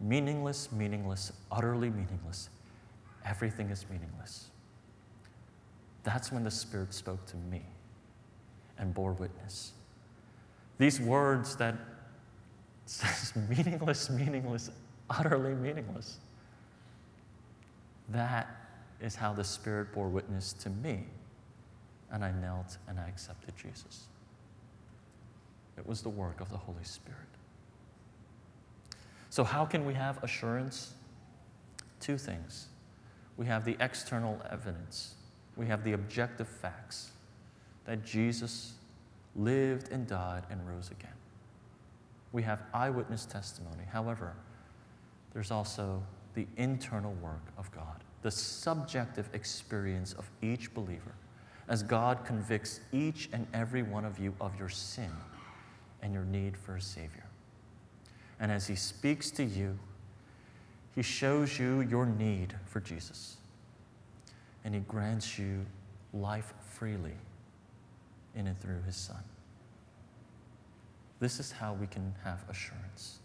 meaningless, 0.00 0.70
meaningless, 0.70 1.32
utterly 1.50 1.90
meaningless, 1.90 2.50
everything 3.24 3.70
is 3.70 3.84
meaningless. 3.90 4.50
That's 6.08 6.32
when 6.32 6.42
the 6.42 6.50
Spirit 6.50 6.94
spoke 6.94 7.26
to 7.26 7.36
me 7.36 7.60
and 8.78 8.94
bore 8.94 9.12
witness. 9.12 9.72
These 10.78 11.02
words 11.02 11.54
that 11.56 11.74
says 12.86 13.34
meaningless, 13.46 14.08
meaningless, 14.08 14.70
utterly 15.10 15.54
meaningless. 15.54 16.16
That 18.08 18.48
is 19.02 19.16
how 19.16 19.34
the 19.34 19.44
Spirit 19.44 19.92
bore 19.92 20.08
witness 20.08 20.54
to 20.54 20.70
me. 20.70 21.04
And 22.10 22.24
I 22.24 22.32
knelt 22.32 22.78
and 22.88 22.98
I 22.98 23.06
accepted 23.06 23.52
Jesus. 23.62 24.04
It 25.76 25.86
was 25.86 26.00
the 26.00 26.08
work 26.08 26.40
of 26.40 26.48
the 26.48 26.56
Holy 26.56 26.84
Spirit. 26.84 27.18
So, 29.28 29.44
how 29.44 29.66
can 29.66 29.84
we 29.84 29.92
have 29.92 30.24
assurance? 30.24 30.94
Two 32.00 32.16
things. 32.16 32.68
We 33.36 33.44
have 33.44 33.66
the 33.66 33.76
external 33.78 34.40
evidence, 34.50 35.16
we 35.58 35.66
have 35.66 35.82
the 35.84 35.92
objective 35.92 36.48
facts 36.48 37.10
that 37.84 38.04
Jesus 38.04 38.74
lived 39.34 39.90
and 39.90 40.06
died 40.06 40.44
and 40.50 40.66
rose 40.66 40.90
again. 40.90 41.10
We 42.32 42.42
have 42.44 42.62
eyewitness 42.72 43.26
testimony. 43.26 43.82
However, 43.90 44.34
there's 45.32 45.50
also 45.50 46.02
the 46.34 46.46
internal 46.56 47.12
work 47.14 47.42
of 47.58 47.70
God, 47.72 48.04
the 48.22 48.30
subjective 48.30 49.28
experience 49.32 50.12
of 50.12 50.30
each 50.42 50.72
believer, 50.72 51.14
as 51.68 51.82
God 51.82 52.24
convicts 52.24 52.80
each 52.92 53.28
and 53.32 53.46
every 53.52 53.82
one 53.82 54.04
of 54.04 54.18
you 54.18 54.34
of 54.40 54.56
your 54.58 54.68
sin 54.68 55.10
and 56.02 56.14
your 56.14 56.24
need 56.24 56.56
for 56.56 56.76
a 56.76 56.80
Savior. 56.80 57.24
And 58.38 58.52
as 58.52 58.68
He 58.68 58.76
speaks 58.76 59.30
to 59.32 59.44
you, 59.44 59.76
He 60.94 61.02
shows 61.02 61.58
you 61.58 61.80
your 61.80 62.06
need 62.06 62.54
for 62.66 62.78
Jesus. 62.78 63.38
And 64.68 64.74
He 64.74 64.82
grants 64.82 65.38
you 65.38 65.64
life 66.12 66.52
freely 66.60 67.14
in 68.34 68.46
and 68.46 68.60
through 68.60 68.82
His 68.82 68.96
Son. 68.96 69.24
This 71.20 71.40
is 71.40 71.50
how 71.50 71.72
we 71.72 71.86
can 71.86 72.14
have 72.22 72.44
assurance. 72.50 73.20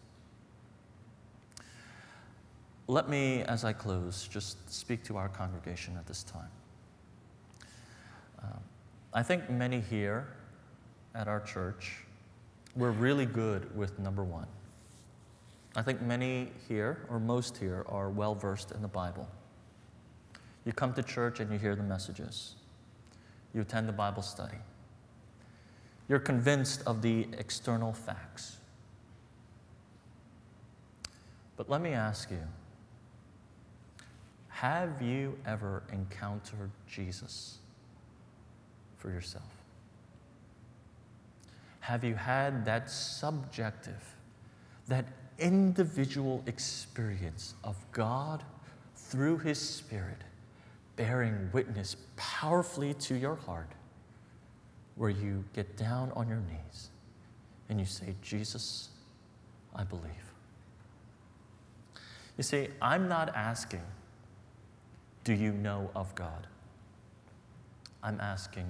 Let 2.87 3.09
me, 3.09 3.41
as 3.41 3.65
I 3.65 3.73
close, 3.73 4.25
just 4.31 4.73
speak 4.73 5.03
to 5.03 5.17
our 5.17 5.27
congregation 5.27 5.97
at 5.97 6.07
this 6.07 6.23
time. 6.23 6.47
Um, 8.41 8.61
I 9.13 9.21
think 9.21 9.49
many 9.49 9.81
here 9.81 10.29
at 11.13 11.27
our 11.27 11.41
church, 11.41 12.05
we're 12.73 12.91
really 12.91 13.25
good 13.25 13.75
with 13.75 13.99
number 13.99 14.23
one. 14.23 14.47
I 15.75 15.81
think 15.81 16.01
many 16.01 16.53
here, 16.69 17.05
or 17.09 17.19
most 17.19 17.57
here, 17.57 17.85
are 17.89 18.09
well 18.09 18.33
versed 18.33 18.71
in 18.71 18.81
the 18.81 18.87
Bible. 18.87 19.27
You 20.65 20.73
come 20.73 20.93
to 20.93 21.03
church 21.03 21.39
and 21.39 21.51
you 21.51 21.59
hear 21.59 21.75
the 21.75 21.83
messages, 21.83 22.55
you 23.53 23.61
attend 23.61 23.87
the 23.87 23.93
Bible 23.93 24.21
study. 24.21 24.57
You're 26.09 26.19
convinced 26.19 26.83
of 26.85 27.01
the 27.01 27.27
external 27.37 27.93
facts. 27.93 28.57
But 31.55 31.69
let 31.69 31.81
me 31.81 31.91
ask 31.91 32.29
you 32.31 32.41
have 34.49 35.01
you 35.01 35.37
ever 35.45 35.83
encountered 35.91 36.71
Jesus 36.87 37.57
for 38.97 39.09
yourself? 39.09 39.43
Have 41.81 42.05
you 42.05 42.15
had 42.15 42.63
that 42.63 42.89
subjective, 42.89 44.15
that 44.87 45.05
individual 45.37 46.41
experience 46.47 47.55
of 47.63 47.75
God 47.91 48.41
through 48.95 49.39
His 49.39 49.59
Spirit 49.59 50.23
bearing 50.95 51.49
witness 51.53 51.95
powerfully 52.15 52.93
to 52.95 53.15
your 53.15 53.35
heart? 53.35 53.69
where 54.95 55.09
you 55.09 55.43
get 55.53 55.75
down 55.75 56.11
on 56.15 56.27
your 56.27 56.41
knees 56.49 56.89
and 57.69 57.79
you 57.79 57.85
say, 57.85 58.15
Jesus, 58.21 58.89
I 59.75 59.83
believe. 59.83 60.11
You 62.37 62.43
see, 62.43 62.67
I'm 62.81 63.07
not 63.07 63.29
asking, 63.35 63.81
do 65.23 65.33
you 65.33 65.51
know 65.51 65.89
of 65.95 66.13
God? 66.15 66.47
I'm 68.01 68.19
asking, 68.19 68.69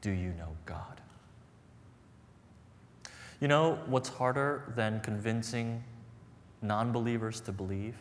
do 0.00 0.10
you 0.10 0.30
know 0.30 0.56
God? 0.66 1.00
You 3.40 3.48
know 3.48 3.78
what's 3.86 4.08
harder 4.08 4.72
than 4.76 5.00
convincing 5.00 5.82
non 6.60 6.92
believers 6.92 7.40
to 7.42 7.52
believe? 7.52 7.96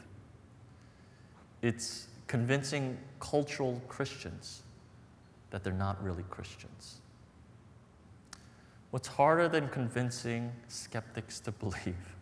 It's 1.61 2.07
convincing 2.31 2.97
cultural 3.19 3.81
Christians 3.89 4.61
that 5.49 5.65
they're 5.65 5.73
not 5.73 6.01
really 6.01 6.23
Christians. 6.29 7.01
What's 8.91 9.09
harder 9.09 9.49
than 9.49 9.67
convincing 9.67 10.49
skeptics 10.69 11.41
to 11.41 11.51
believe 11.63 12.15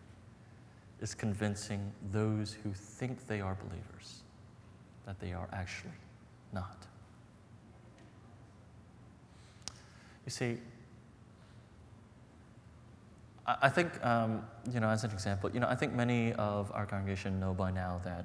is 1.00 1.14
convincing 1.14 1.92
those 2.10 2.56
who 2.64 2.72
think 2.72 3.28
they 3.28 3.40
are 3.40 3.54
believers 3.54 4.24
that 5.06 5.20
they 5.20 5.32
are 5.32 5.46
actually 5.52 5.92
not. 6.52 6.88
You 10.26 10.32
see, 10.32 10.58
I 13.46 13.68
think, 13.68 14.04
um, 14.04 14.42
you 14.72 14.80
know, 14.80 14.88
as 14.88 15.04
an 15.04 15.12
example, 15.12 15.52
you 15.52 15.60
know, 15.60 15.68
I 15.68 15.76
think 15.76 15.94
many 15.94 16.32
of 16.32 16.72
our 16.74 16.84
congregation 16.84 17.38
know 17.38 17.54
by 17.54 17.70
now 17.70 18.00
that 18.02 18.24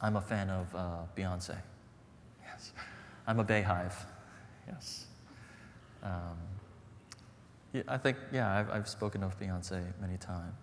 I'm 0.00 0.16
a 0.16 0.20
fan 0.20 0.48
of 0.48 0.74
uh, 0.74 0.88
Beyonce. 1.16 1.56
Yes. 2.44 2.72
I'm 3.26 3.40
a 3.40 3.44
BeyHive. 3.44 3.92
Yes. 4.66 5.06
Um, 6.02 6.36
yeah, 7.72 7.82
I 7.88 7.98
think, 7.98 8.16
yeah, 8.32 8.58
I've, 8.58 8.70
I've 8.70 8.88
spoken 8.88 9.22
of 9.22 9.38
Beyonce 9.38 9.82
many 10.00 10.16
times, 10.16 10.54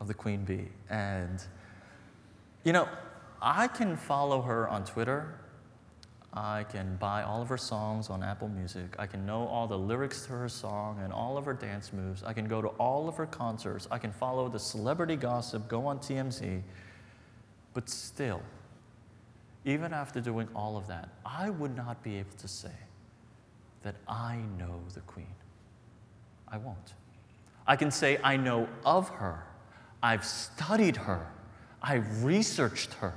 of 0.00 0.08
the 0.08 0.14
Queen 0.14 0.44
Bee. 0.44 0.68
And, 0.88 1.42
you 2.64 2.72
know, 2.72 2.88
I 3.40 3.68
can 3.68 3.96
follow 3.96 4.42
her 4.42 4.68
on 4.68 4.84
Twitter. 4.84 5.34
I 6.32 6.64
can 6.64 6.96
buy 6.96 7.22
all 7.22 7.42
of 7.42 7.48
her 7.48 7.56
songs 7.56 8.10
on 8.10 8.22
Apple 8.22 8.48
Music. 8.48 8.94
I 8.98 9.06
can 9.06 9.24
know 9.24 9.46
all 9.46 9.66
the 9.66 9.78
lyrics 9.78 10.26
to 10.26 10.32
her 10.32 10.48
song 10.48 11.00
and 11.02 11.12
all 11.12 11.38
of 11.38 11.44
her 11.44 11.54
dance 11.54 11.92
moves. 11.92 12.22
I 12.22 12.32
can 12.32 12.46
go 12.46 12.60
to 12.60 12.68
all 12.68 13.08
of 13.08 13.16
her 13.16 13.26
concerts. 13.26 13.88
I 13.90 13.98
can 13.98 14.12
follow 14.12 14.48
the 14.48 14.58
celebrity 14.58 15.16
gossip, 15.16 15.68
go 15.68 15.86
on 15.86 15.98
TMZ. 15.98 16.62
But 17.74 17.88
still, 17.88 18.42
even 19.64 19.92
after 19.92 20.20
doing 20.20 20.48
all 20.54 20.76
of 20.76 20.86
that, 20.88 21.10
I 21.24 21.50
would 21.50 21.76
not 21.76 22.02
be 22.02 22.16
able 22.16 22.36
to 22.38 22.48
say 22.48 22.72
that 23.82 23.94
I 24.08 24.38
know 24.58 24.80
the 24.94 25.00
Queen. 25.00 25.34
I 26.48 26.56
won't. 26.58 26.94
I 27.66 27.76
can 27.76 27.90
say 27.90 28.18
I 28.24 28.36
know 28.36 28.68
of 28.84 29.08
her, 29.10 29.44
I've 30.02 30.24
studied 30.24 30.96
her, 30.96 31.26
I've 31.82 32.24
researched 32.24 32.94
her, 32.94 33.14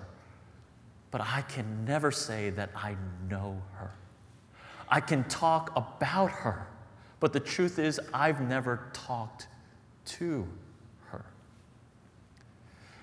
but 1.12 1.22
I 1.22 1.42
can 1.42 1.86
never 1.86 2.12
say 2.12 2.50
that 2.52 2.70
I 2.76 2.96
know 3.30 3.62
her. 3.74 3.92
I 4.90 5.00
can 5.00 5.24
talk 5.24 5.72
about 5.76 6.30
her, 6.32 6.68
but 7.20 7.34
the 7.34 7.40
truth 7.40 7.80
is, 7.80 8.00
I've 8.14 8.42
never 8.42 8.90
talked 8.94 9.48
to 10.06 10.48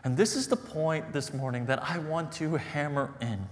and 0.05 0.17
this 0.17 0.35
is 0.37 0.49
the 0.49 0.57
point 0.57 1.13
this 1.13 1.35
morning 1.35 1.67
that 1.67 1.83
I 1.83 1.99
want 1.99 2.33
to 2.33 2.57
hammer 2.57 3.13
in. 3.21 3.49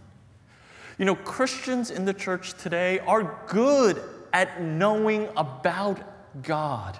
You 0.98 1.04
know, 1.04 1.14
Christians 1.14 1.90
in 1.90 2.04
the 2.04 2.14
church 2.14 2.54
today 2.54 2.98
are 3.00 3.40
good 3.46 4.02
at 4.32 4.62
knowing 4.62 5.28
about 5.36 6.00
God. 6.42 6.98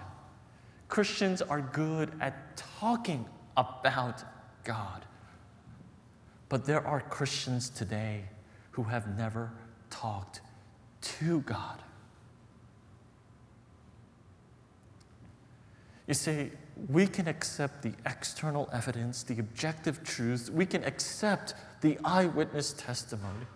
Christians 0.89 1.43
are 1.43 1.61
good 1.61 2.13
at 2.21 2.57
talking 2.57 3.27
about 3.57 4.23
God. 4.65 5.05
But 6.49 6.65
there 6.65 6.87
are 6.87 7.01
Christians 7.01 7.69
today 7.69 8.25
who 8.73 8.85
have 8.85 9.19
never 9.19 9.51
talked 9.91 10.41
to 11.01 11.41
God. 11.41 11.83
You 16.07 16.15
see, 16.15 16.51
we 16.87 17.07
can 17.07 17.27
accept 17.27 17.83
the 17.83 17.93
external 18.07 18.69
evidence, 18.73 19.23
the 19.23 19.39
objective 19.39 20.05
truth, 20.05 20.51
we 20.51 20.65
can 20.65 20.85
accept 20.85 21.55
the 21.81 21.99
eyewitness 22.05 22.73
testimony. 22.75 23.47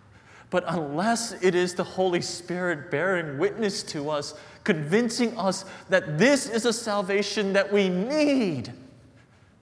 But 0.50 0.64
unless 0.66 1.32
it 1.42 1.54
is 1.54 1.74
the 1.74 1.84
Holy 1.84 2.20
Spirit 2.20 2.90
bearing 2.90 3.38
witness 3.38 3.82
to 3.84 4.10
us, 4.10 4.34
convincing 4.64 5.36
us 5.38 5.64
that 5.88 6.18
this 6.18 6.48
is 6.48 6.66
a 6.66 6.72
salvation 6.72 7.52
that 7.54 7.72
we 7.72 7.88
need, 7.88 8.72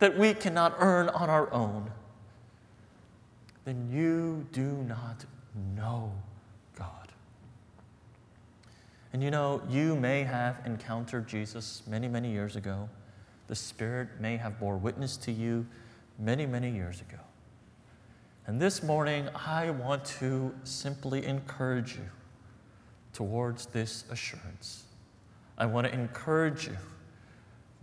that 0.00 0.18
we 0.18 0.34
cannot 0.34 0.74
earn 0.78 1.08
on 1.10 1.30
our 1.30 1.52
own, 1.52 1.90
then 3.64 3.88
you 3.92 4.46
do 4.52 4.84
not 4.88 5.24
know 5.76 6.12
God. 6.76 7.12
And 9.12 9.22
you 9.22 9.30
know, 9.30 9.62
you 9.68 9.94
may 9.94 10.24
have 10.24 10.60
encountered 10.64 11.28
Jesus 11.28 11.82
many, 11.86 12.08
many 12.08 12.32
years 12.32 12.56
ago. 12.56 12.88
The 13.50 13.56
Spirit 13.56 14.20
may 14.20 14.36
have 14.36 14.60
bore 14.60 14.76
witness 14.76 15.16
to 15.16 15.32
you 15.32 15.66
many, 16.20 16.46
many 16.46 16.70
years 16.70 17.00
ago. 17.00 17.18
And 18.46 18.62
this 18.62 18.80
morning, 18.80 19.28
I 19.34 19.70
want 19.70 20.04
to 20.20 20.54
simply 20.62 21.26
encourage 21.26 21.96
you 21.96 22.08
towards 23.12 23.66
this 23.66 24.04
assurance. 24.08 24.84
I 25.58 25.66
want 25.66 25.88
to 25.88 25.92
encourage 25.92 26.68
you 26.68 26.76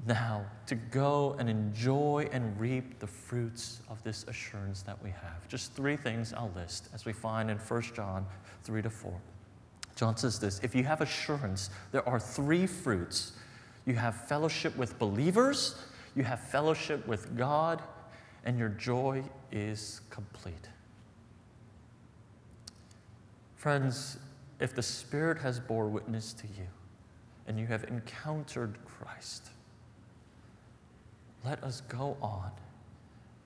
now 0.06 0.46
to 0.68 0.76
go 0.76 1.36
and 1.38 1.50
enjoy 1.50 2.30
and 2.32 2.58
reap 2.58 3.00
the 3.00 3.08
fruits 3.08 3.82
of 3.90 4.02
this 4.06 4.24
assurance 4.30 4.84
that 4.84 5.04
we 5.04 5.10
have. 5.10 5.50
Just 5.50 5.74
three 5.74 5.98
things 5.98 6.32
I'll 6.32 6.54
list 6.56 6.88
as 6.94 7.04
we 7.04 7.12
find 7.12 7.52
in 7.52 7.58
1 7.58 7.82
John 7.94 8.26
3 8.64 8.84
to 8.84 8.90
4. 8.90 9.14
John 9.98 10.16
says 10.16 10.40
this 10.40 10.62
If 10.64 10.74
you 10.74 10.86
have 10.86 11.02
assurance, 11.02 11.72
there 11.92 12.08
are 12.08 12.22
three 12.22 12.68
fruits 12.68 13.34
you 13.88 13.96
have 13.96 14.28
fellowship 14.28 14.78
with 14.78 15.00
believers, 15.00 15.82
you 16.14 16.24
have 16.24 16.42
fellowship 16.42 17.08
with 17.08 17.36
God, 17.36 17.82
and 18.44 18.60
your 18.60 18.70
joy 18.70 19.24
is 19.52 20.02
complete. 20.10 20.70
Friends, 23.56 24.18
if 24.60 24.76
the 24.76 24.84
Spirit 24.84 25.38
has 25.40 25.60
bore 25.60 25.88
witness 25.88 26.34
to 26.34 26.48
you 26.48 26.68
and 27.48 27.58
you 27.58 27.66
have 27.68 27.86
encountered 27.86 28.78
Christ, 28.86 29.52
let 31.46 31.64
us 31.64 31.82
go 31.88 32.18
on 32.22 32.52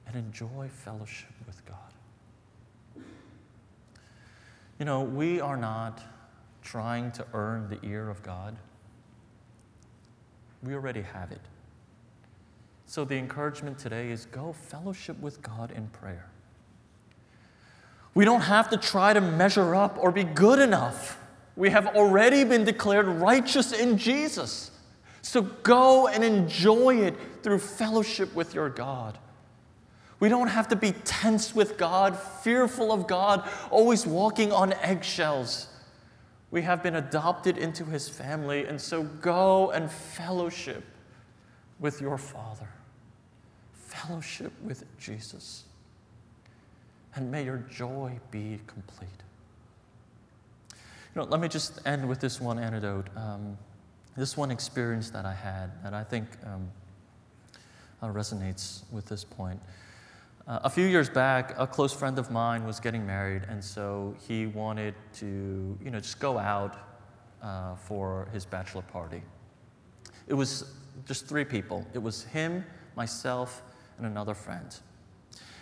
and 0.07 0.15
enjoy 0.15 0.69
fellowship 0.69 1.33
with 1.45 1.63
God. 1.65 3.03
You 4.79 4.85
know, 4.85 5.01
we 5.01 5.39
are 5.39 5.57
not 5.57 6.01
trying 6.63 7.11
to 7.11 7.25
earn 7.33 7.69
the 7.69 7.79
ear 7.87 8.09
of 8.09 8.23
God, 8.23 8.57
we 10.63 10.73
already 10.73 11.01
have 11.01 11.31
it. 11.31 11.41
So, 12.85 13.05
the 13.05 13.17
encouragement 13.17 13.79
today 13.79 14.11
is 14.11 14.25
go 14.25 14.53
fellowship 14.53 15.19
with 15.21 15.41
God 15.41 15.71
in 15.71 15.87
prayer. 15.87 16.27
We 18.13 18.25
don't 18.25 18.41
have 18.41 18.69
to 18.71 18.77
try 18.77 19.13
to 19.13 19.21
measure 19.21 19.73
up 19.73 19.97
or 19.97 20.11
be 20.11 20.23
good 20.23 20.59
enough. 20.59 21.17
We 21.55 21.69
have 21.69 21.87
already 21.87 22.43
been 22.43 22.65
declared 22.65 23.07
righteous 23.07 23.71
in 23.71 23.97
Jesus. 23.97 24.71
So 25.21 25.41
go 25.41 26.07
and 26.07 26.23
enjoy 26.23 27.01
it 27.01 27.15
through 27.43 27.59
fellowship 27.59 28.33
with 28.33 28.53
your 28.53 28.69
God. 28.69 29.17
We 30.19 30.29
don't 30.29 30.47
have 30.47 30.67
to 30.69 30.75
be 30.75 30.91
tense 31.03 31.55
with 31.55 31.77
God, 31.77 32.17
fearful 32.17 32.91
of 32.91 33.07
God, 33.07 33.47
always 33.69 34.05
walking 34.05 34.51
on 34.51 34.73
eggshells. 34.73 35.67
We 36.51 36.61
have 36.63 36.83
been 36.83 36.95
adopted 36.95 37.57
into 37.57 37.85
his 37.85 38.09
family, 38.09 38.65
and 38.65 38.79
so 38.79 39.03
go 39.03 39.71
and 39.71 39.89
fellowship 39.89 40.83
with 41.79 42.01
your 42.01 42.17
Father. 42.17 42.67
Fellowship 43.73 44.51
with 44.61 44.83
Jesus. 44.99 45.63
And 47.15 47.31
may 47.31 47.43
your 47.43 47.57
joy 47.69 48.19
be 48.31 48.59
complete. 48.67 49.09
You 51.13 51.21
know, 51.21 51.23
let 51.23 51.41
me 51.41 51.47
just 51.47 51.79
end 51.85 52.07
with 52.07 52.19
this 52.19 52.39
one 52.39 52.59
anecdote. 52.59 53.07
Um, 53.15 53.57
this 54.15 54.35
one 54.35 54.51
experience 54.51 55.09
that 55.11 55.25
I 55.25 55.33
had 55.33 55.71
that 55.83 55.93
I 55.93 56.03
think 56.03 56.27
um, 56.45 56.69
uh, 58.01 58.07
resonates 58.07 58.81
with 58.91 59.05
this 59.05 59.23
point. 59.23 59.59
Uh, 60.51 60.59
a 60.65 60.69
few 60.69 60.85
years 60.85 61.09
back, 61.09 61.55
a 61.57 61.65
close 61.65 61.93
friend 61.93 62.19
of 62.19 62.29
mine 62.29 62.65
was 62.65 62.77
getting 62.81 63.05
married, 63.05 63.41
and 63.47 63.63
so 63.63 64.13
he 64.27 64.47
wanted 64.47 64.93
to, 65.13 65.77
you 65.81 65.89
know, 65.89 65.97
just 65.97 66.19
go 66.19 66.37
out 66.37 66.75
uh, 67.41 67.73
for 67.75 68.27
his 68.33 68.45
bachelor 68.45 68.81
party. 68.81 69.23
It 70.27 70.33
was 70.33 70.65
just 71.05 71.25
three 71.25 71.45
people. 71.45 71.87
It 71.93 71.99
was 71.99 72.25
him, 72.25 72.65
myself, 72.97 73.63
and 73.97 74.05
another 74.05 74.33
friend. 74.33 74.75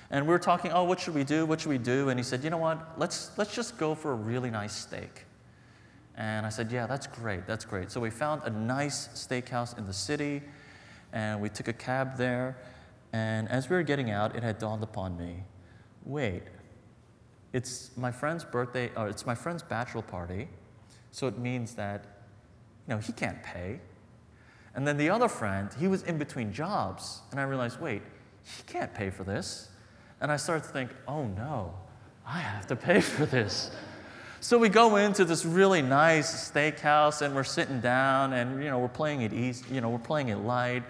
And 0.10 0.26
we 0.26 0.32
were 0.32 0.40
talking, 0.40 0.72
oh, 0.72 0.86
what 0.86 1.00
should 1.00 1.14
we 1.14 1.24
do? 1.24 1.46
What 1.46 1.62
should 1.62 1.70
we 1.70 1.78
do? 1.78 2.10
And 2.10 2.20
he 2.20 2.24
said, 2.24 2.44
you 2.44 2.50
know 2.50 2.58
what? 2.58 2.98
Let's, 2.98 3.30
let's 3.38 3.54
just 3.54 3.78
go 3.78 3.94
for 3.94 4.14
a 4.14 4.16
really 4.16 4.50
nice 4.50 4.76
steak. 4.76 5.26
And 6.18 6.48
I 6.48 6.50
said, 6.50 6.72
yeah, 6.72 6.88
that's 6.88 7.06
great. 7.06 7.46
That's 7.46 7.64
great. 7.64 7.92
So 7.92 8.02
we 8.02 8.10
found 8.10 8.42
a 8.44 8.50
nice 8.50 9.10
steakhouse 9.10 9.78
in 9.78 9.86
the 9.86 9.94
city, 9.94 10.42
and 11.14 11.40
we 11.40 11.50
took 11.50 11.68
a 11.68 11.74
cab 11.74 12.18
there. 12.18 12.58
And 13.14 13.50
as 13.50 13.70
we 13.70 13.76
were 13.76 13.84
getting 13.84 14.12
out, 14.12 14.36
it 14.36 14.44
had 14.44 14.60
dawned 14.60 14.84
upon 14.84 15.18
me 15.18 15.44
wait, 16.06 16.44
it's 17.54 17.92
my 17.98 18.12
friend's 18.12 18.44
birthday, 18.44 18.90
or 18.96 19.08
it's 19.08 19.26
my 19.26 19.36
friend's 19.36 19.62
bachelor 19.62 20.02
party, 20.02 20.48
so 21.12 21.28
it 21.28 21.38
means 21.38 21.76
that, 21.76 22.04
you 22.88 22.96
know, 22.96 23.00
he 23.00 23.12
can't 23.12 23.42
pay. 23.44 23.80
And 24.76 24.88
then 24.88 24.98
the 24.98 25.10
other 25.10 25.28
friend, 25.28 25.70
he 25.80 25.88
was 25.88 26.04
in 26.04 26.18
between 26.18 26.52
jobs, 26.52 27.22
and 27.32 27.40
I 27.40 27.44
realized, 27.44 27.80
wait, 27.80 28.02
he 28.44 28.64
can't 28.64 28.94
pay 28.94 29.10
for 29.10 29.24
this. 29.24 29.70
And 30.22 30.32
I 30.32 30.38
started 30.38 30.64
to 30.66 30.70
think, 30.70 30.92
oh 31.08 31.26
no, 31.26 31.74
I 32.26 32.40
have 32.40 32.68
to 32.68 32.76
pay 32.76 33.02
for 33.16 33.26
this. 33.26 33.72
So 34.42 34.58
we 34.58 34.70
go 34.70 34.96
into 34.96 35.26
this 35.26 35.44
really 35.44 35.82
nice 35.82 36.50
steakhouse 36.50 37.22
and 37.22 37.36
we're 37.36 37.44
sitting 37.44 37.82
down 37.82 38.32
and 38.32 38.64
you 38.64 38.70
know 38.70 38.80
we're 38.80 38.88
playing 38.88 39.22
it 39.22 39.34
easy, 39.34 39.66
you 39.74 39.82
know, 39.82 39.90
we're 39.90 39.98
playing 39.98 40.30
it 40.30 40.38
light. 40.38 40.84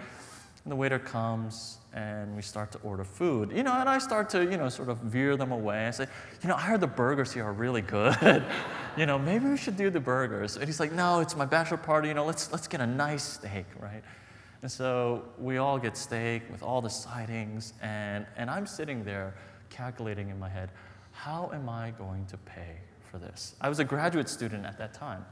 And 0.64 0.72
the 0.72 0.76
waiter 0.76 0.98
comes 0.98 1.78
and 1.92 2.36
we 2.36 2.42
start 2.42 2.70
to 2.72 2.78
order 2.78 3.02
food. 3.02 3.50
You 3.50 3.62
know, 3.62 3.72
and 3.72 3.88
I 3.88 3.98
start 3.98 4.28
to, 4.30 4.44
you 4.44 4.56
know, 4.56 4.68
sort 4.68 4.88
of 4.88 4.98
veer 4.98 5.36
them 5.36 5.52
away. 5.52 5.86
I 5.86 5.90
say, 5.90 6.06
you 6.42 6.48
know, 6.48 6.54
I 6.54 6.60
heard 6.60 6.80
the 6.80 6.86
burgers 6.86 7.32
here 7.32 7.44
are 7.44 7.52
really 7.52 7.80
good. 7.82 8.44
you 8.96 9.06
know, 9.06 9.18
maybe 9.18 9.46
we 9.46 9.56
should 9.56 9.76
do 9.76 9.90
the 9.90 10.00
burgers. 10.00 10.56
And 10.56 10.66
he's 10.66 10.80
like, 10.80 10.92
no, 10.92 11.20
it's 11.20 11.36
my 11.36 11.46
bachelor 11.46 11.78
party, 11.78 12.08
you 12.08 12.14
know, 12.14 12.26
let's 12.26 12.52
let's 12.52 12.68
get 12.68 12.80
a 12.80 12.86
nice 12.86 13.22
steak, 13.22 13.66
right? 13.80 14.02
And 14.62 14.70
so 14.70 15.24
we 15.38 15.56
all 15.56 15.78
get 15.78 15.96
steak 15.96 16.42
with 16.50 16.62
all 16.62 16.82
the 16.82 16.90
sidings, 16.90 17.72
and, 17.80 18.26
and 18.36 18.50
I'm 18.50 18.66
sitting 18.66 19.04
there 19.04 19.34
calculating 19.70 20.28
in 20.28 20.38
my 20.38 20.50
head, 20.50 20.70
how 21.12 21.50
am 21.54 21.68
I 21.68 21.92
going 21.92 22.26
to 22.26 22.36
pay 22.36 22.76
for 23.10 23.18
this? 23.18 23.54
I 23.60 23.68
was 23.70 23.78
a 23.78 23.84
graduate 23.84 24.28
student 24.28 24.66
at 24.66 24.76
that 24.78 24.92
time. 24.92 25.24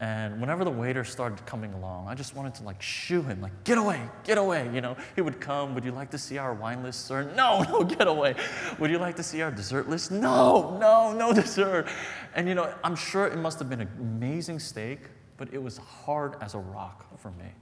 And 0.00 0.40
whenever 0.40 0.64
the 0.64 0.70
waiter 0.70 1.04
started 1.04 1.44
coming 1.44 1.74
along, 1.74 2.08
I 2.08 2.14
just 2.14 2.34
wanted 2.34 2.54
to 2.54 2.62
like 2.62 2.80
shoo 2.80 3.20
him, 3.20 3.42
like, 3.42 3.64
get 3.64 3.76
away, 3.76 4.00
get 4.24 4.38
away. 4.38 4.68
You 4.72 4.80
know, 4.80 4.96
he 5.14 5.20
would 5.20 5.40
come, 5.40 5.74
would 5.74 5.84
you 5.84 5.92
like 5.92 6.10
to 6.12 6.18
see 6.18 6.38
our 6.38 6.54
wine 6.54 6.82
list, 6.82 7.04
sir? 7.04 7.30
No, 7.36 7.62
no, 7.70 7.84
get 7.84 8.08
away. 8.08 8.34
Would 8.78 8.90
you 8.90 8.96
like 8.96 9.14
to 9.16 9.22
see 9.22 9.42
our 9.42 9.50
dessert 9.50 9.90
list? 9.90 10.10
No, 10.10 10.78
no, 10.78 11.12
no 11.12 11.34
dessert. 11.34 11.86
And 12.34 12.48
you 12.48 12.54
know, 12.54 12.72
I'm 12.82 12.96
sure 12.96 13.26
it 13.26 13.36
must 13.36 13.58
have 13.58 13.68
been 13.68 13.82
an 13.82 13.90
amazing 13.98 14.58
steak, 14.58 15.00
but 15.36 15.52
it 15.52 15.62
was 15.62 15.76
hard 15.76 16.36
as 16.40 16.54
a 16.54 16.58
rock 16.58 17.18
for 17.18 17.32
me. 17.32 17.52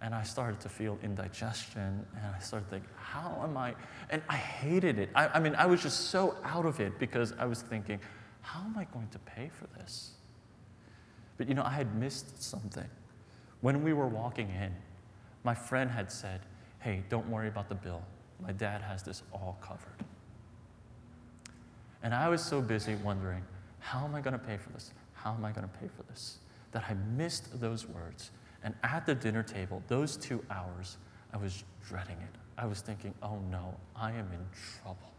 And 0.00 0.14
I 0.14 0.22
started 0.22 0.60
to 0.60 0.70
feel 0.70 0.98
indigestion, 1.02 2.06
and 2.14 2.34
I 2.34 2.38
started 2.38 2.70
thinking, 2.70 2.88
how 2.96 3.40
am 3.42 3.56
I? 3.56 3.74
And 4.08 4.22
I 4.30 4.36
hated 4.36 4.98
it. 4.98 5.10
I, 5.14 5.28
I 5.28 5.40
mean, 5.40 5.54
I 5.54 5.66
was 5.66 5.82
just 5.82 6.10
so 6.10 6.36
out 6.42 6.64
of 6.64 6.80
it 6.80 6.98
because 6.98 7.34
I 7.38 7.44
was 7.44 7.60
thinking, 7.60 7.98
how 8.40 8.60
am 8.60 8.78
I 8.78 8.84
going 8.84 9.08
to 9.08 9.18
pay 9.18 9.50
for 9.52 9.66
this? 9.78 10.15
But 11.36 11.48
you 11.48 11.54
know, 11.54 11.64
I 11.64 11.70
had 11.70 11.94
missed 11.94 12.42
something. 12.42 12.88
When 13.60 13.82
we 13.82 13.92
were 13.92 14.08
walking 14.08 14.50
in, 14.50 14.74
my 15.44 15.54
friend 15.54 15.90
had 15.90 16.10
said, 16.10 16.40
Hey, 16.80 17.02
don't 17.08 17.28
worry 17.28 17.48
about 17.48 17.68
the 17.68 17.74
bill. 17.74 18.02
My 18.40 18.52
dad 18.52 18.82
has 18.82 19.02
this 19.02 19.22
all 19.32 19.58
covered. 19.60 20.04
And 22.02 22.14
I 22.14 22.28
was 22.28 22.42
so 22.42 22.60
busy 22.60 22.94
wondering, 22.96 23.42
How 23.78 24.04
am 24.04 24.14
I 24.14 24.20
going 24.20 24.32
to 24.32 24.38
pay 24.38 24.56
for 24.56 24.70
this? 24.70 24.92
How 25.14 25.32
am 25.32 25.44
I 25.44 25.52
going 25.52 25.68
to 25.68 25.78
pay 25.78 25.88
for 25.88 26.02
this? 26.04 26.38
That 26.72 26.84
I 26.88 26.94
missed 27.16 27.60
those 27.60 27.86
words. 27.86 28.30
And 28.62 28.74
at 28.82 29.06
the 29.06 29.14
dinner 29.14 29.42
table, 29.42 29.82
those 29.88 30.16
two 30.16 30.44
hours, 30.50 30.98
I 31.32 31.36
was 31.36 31.64
dreading 31.88 32.16
it. 32.16 32.38
I 32.58 32.66
was 32.66 32.80
thinking, 32.80 33.14
oh 33.22 33.38
no, 33.50 33.74
I 33.94 34.10
am 34.10 34.28
in 34.32 34.44
trouble. 34.80 35.12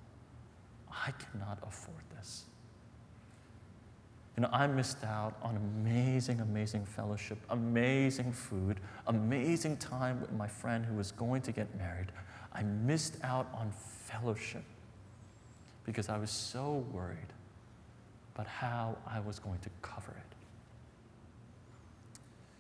I 0.90 1.12
cannot 1.12 1.60
afford 1.64 2.04
this. 2.16 2.46
You 4.38 4.44
know, 4.44 4.50
I 4.54 4.68
missed 4.68 5.04
out 5.04 5.36
on 5.42 5.58
amazing, 5.58 6.40
amazing 6.40 6.86
fellowship, 6.86 7.40
amazing 7.50 8.32
food, 8.32 8.80
amazing 9.08 9.78
time 9.78 10.22
with 10.22 10.32
my 10.32 10.48
friend 10.48 10.86
who 10.86 10.96
was 10.96 11.12
going 11.12 11.42
to 11.42 11.52
get 11.52 11.76
married. 11.78 12.12
I 12.54 12.64
missed 12.64 13.18
out 13.24 13.50
on 13.54 13.72
fellowship 13.72 14.64
because 15.86 16.08
I 16.08 16.18
was 16.18 16.30
so 16.30 16.86
worried 16.92 17.34
about 18.36 18.48
how 18.48 18.96
I 19.08 19.20
was 19.20 19.40
going 19.40 19.60
to 19.60 19.70
cover 19.82 20.12
it. 20.12 20.36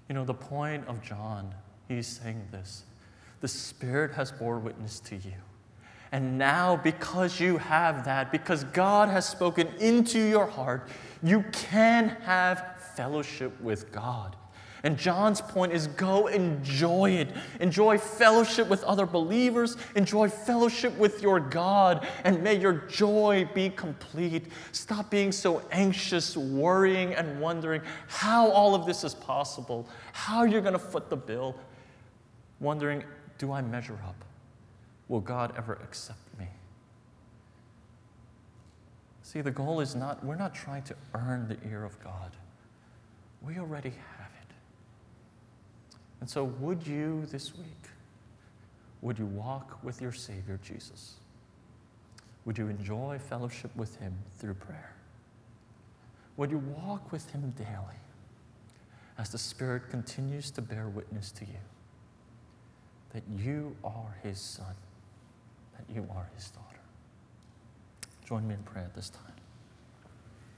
You 0.09 0.15
know, 0.15 0.25
the 0.25 0.33
point 0.33 0.87
of 0.87 1.01
John 1.03 1.53
He's 1.87 2.07
saying 2.07 2.47
this 2.51 2.83
The 3.41 3.47
Spirit 3.47 4.11
has 4.11 4.31
bore 4.31 4.59
witness 4.59 4.99
to 5.01 5.15
you. 5.15 5.33
And 6.11 6.37
now, 6.37 6.77
because 6.77 7.39
you 7.39 7.57
have 7.57 8.05
that, 8.05 8.31
because 8.31 8.63
God 8.65 9.09
has 9.09 9.27
spoken 9.27 9.67
into 9.79 10.19
your 10.19 10.47
heart, 10.47 10.87
you 11.21 11.43
can 11.51 12.09
have 12.23 12.81
fellowship 12.95 13.59
with 13.61 13.91
God. 13.91 14.35
And 14.83 14.97
John's 14.97 15.41
point 15.41 15.73
is 15.73 15.87
go 15.87 16.27
enjoy 16.27 17.11
it. 17.11 17.29
Enjoy 17.59 17.97
fellowship 17.97 18.69
with 18.69 18.83
other 18.83 19.05
believers. 19.05 19.75
Enjoy 19.95 20.29
fellowship 20.29 20.95
with 20.97 21.21
your 21.21 21.39
God. 21.39 22.07
And 22.23 22.43
may 22.43 22.55
your 22.55 22.73
joy 22.73 23.49
be 23.53 23.69
complete. 23.69 24.45
Stop 24.71 25.09
being 25.09 25.31
so 25.31 25.61
anxious, 25.71 26.37
worrying, 26.37 27.15
and 27.15 27.39
wondering 27.41 27.81
how 28.07 28.49
all 28.51 28.75
of 28.75 28.85
this 28.85 29.03
is 29.03 29.13
possible, 29.13 29.89
how 30.13 30.43
you're 30.43 30.61
going 30.61 30.73
to 30.73 30.79
foot 30.79 31.09
the 31.09 31.17
bill. 31.17 31.55
Wondering, 32.59 33.03
do 33.39 33.51
I 33.51 33.61
measure 33.61 33.99
up? 34.07 34.26
Will 35.09 35.21
God 35.21 35.53
ever 35.57 35.73
accept 35.73 36.19
me? 36.37 36.47
See, 39.23 39.41
the 39.41 39.51
goal 39.51 39.81
is 39.81 39.95
not, 39.95 40.23
we're 40.23 40.35
not 40.35 40.55
trying 40.55 40.83
to 40.83 40.95
earn 41.13 41.47
the 41.47 41.57
ear 41.69 41.83
of 41.83 42.01
God. 42.01 42.31
We 43.41 43.59
already 43.59 43.89
have 43.89 44.31
it. 44.41 44.53
And 46.21 46.29
so, 46.29 46.45
would 46.45 46.85
you 46.85 47.25
this 47.31 47.55
week, 47.57 47.89
would 49.01 49.19
you 49.19 49.25
walk 49.25 49.83
with 49.83 50.01
your 50.01 50.11
Savior 50.11 50.59
Jesus? 50.63 51.15
Would 52.45 52.57
you 52.57 52.69
enjoy 52.69 53.19
fellowship 53.19 53.75
with 53.75 53.97
Him 53.97 54.13
through 54.37 54.55
prayer? 54.55 54.93
Would 56.37 56.49
you 56.49 56.59
walk 56.59 57.11
with 57.11 57.29
Him 57.31 57.53
daily 57.57 57.99
as 59.17 59.29
the 59.29 59.37
Spirit 59.37 59.89
continues 59.89 60.51
to 60.51 60.61
bear 60.61 60.87
witness 60.87 61.31
to 61.33 61.45
you 61.45 61.59
that 63.13 63.23
you 63.37 63.75
are 63.83 64.15
His 64.23 64.39
Son? 64.39 64.73
You 65.93 66.07
are 66.15 66.29
his 66.35 66.49
daughter. 66.51 66.79
Join 68.25 68.47
me 68.47 68.55
in 68.55 68.63
prayer 68.63 68.85
at 68.85 68.95
this 68.95 69.09
time. 69.09 69.26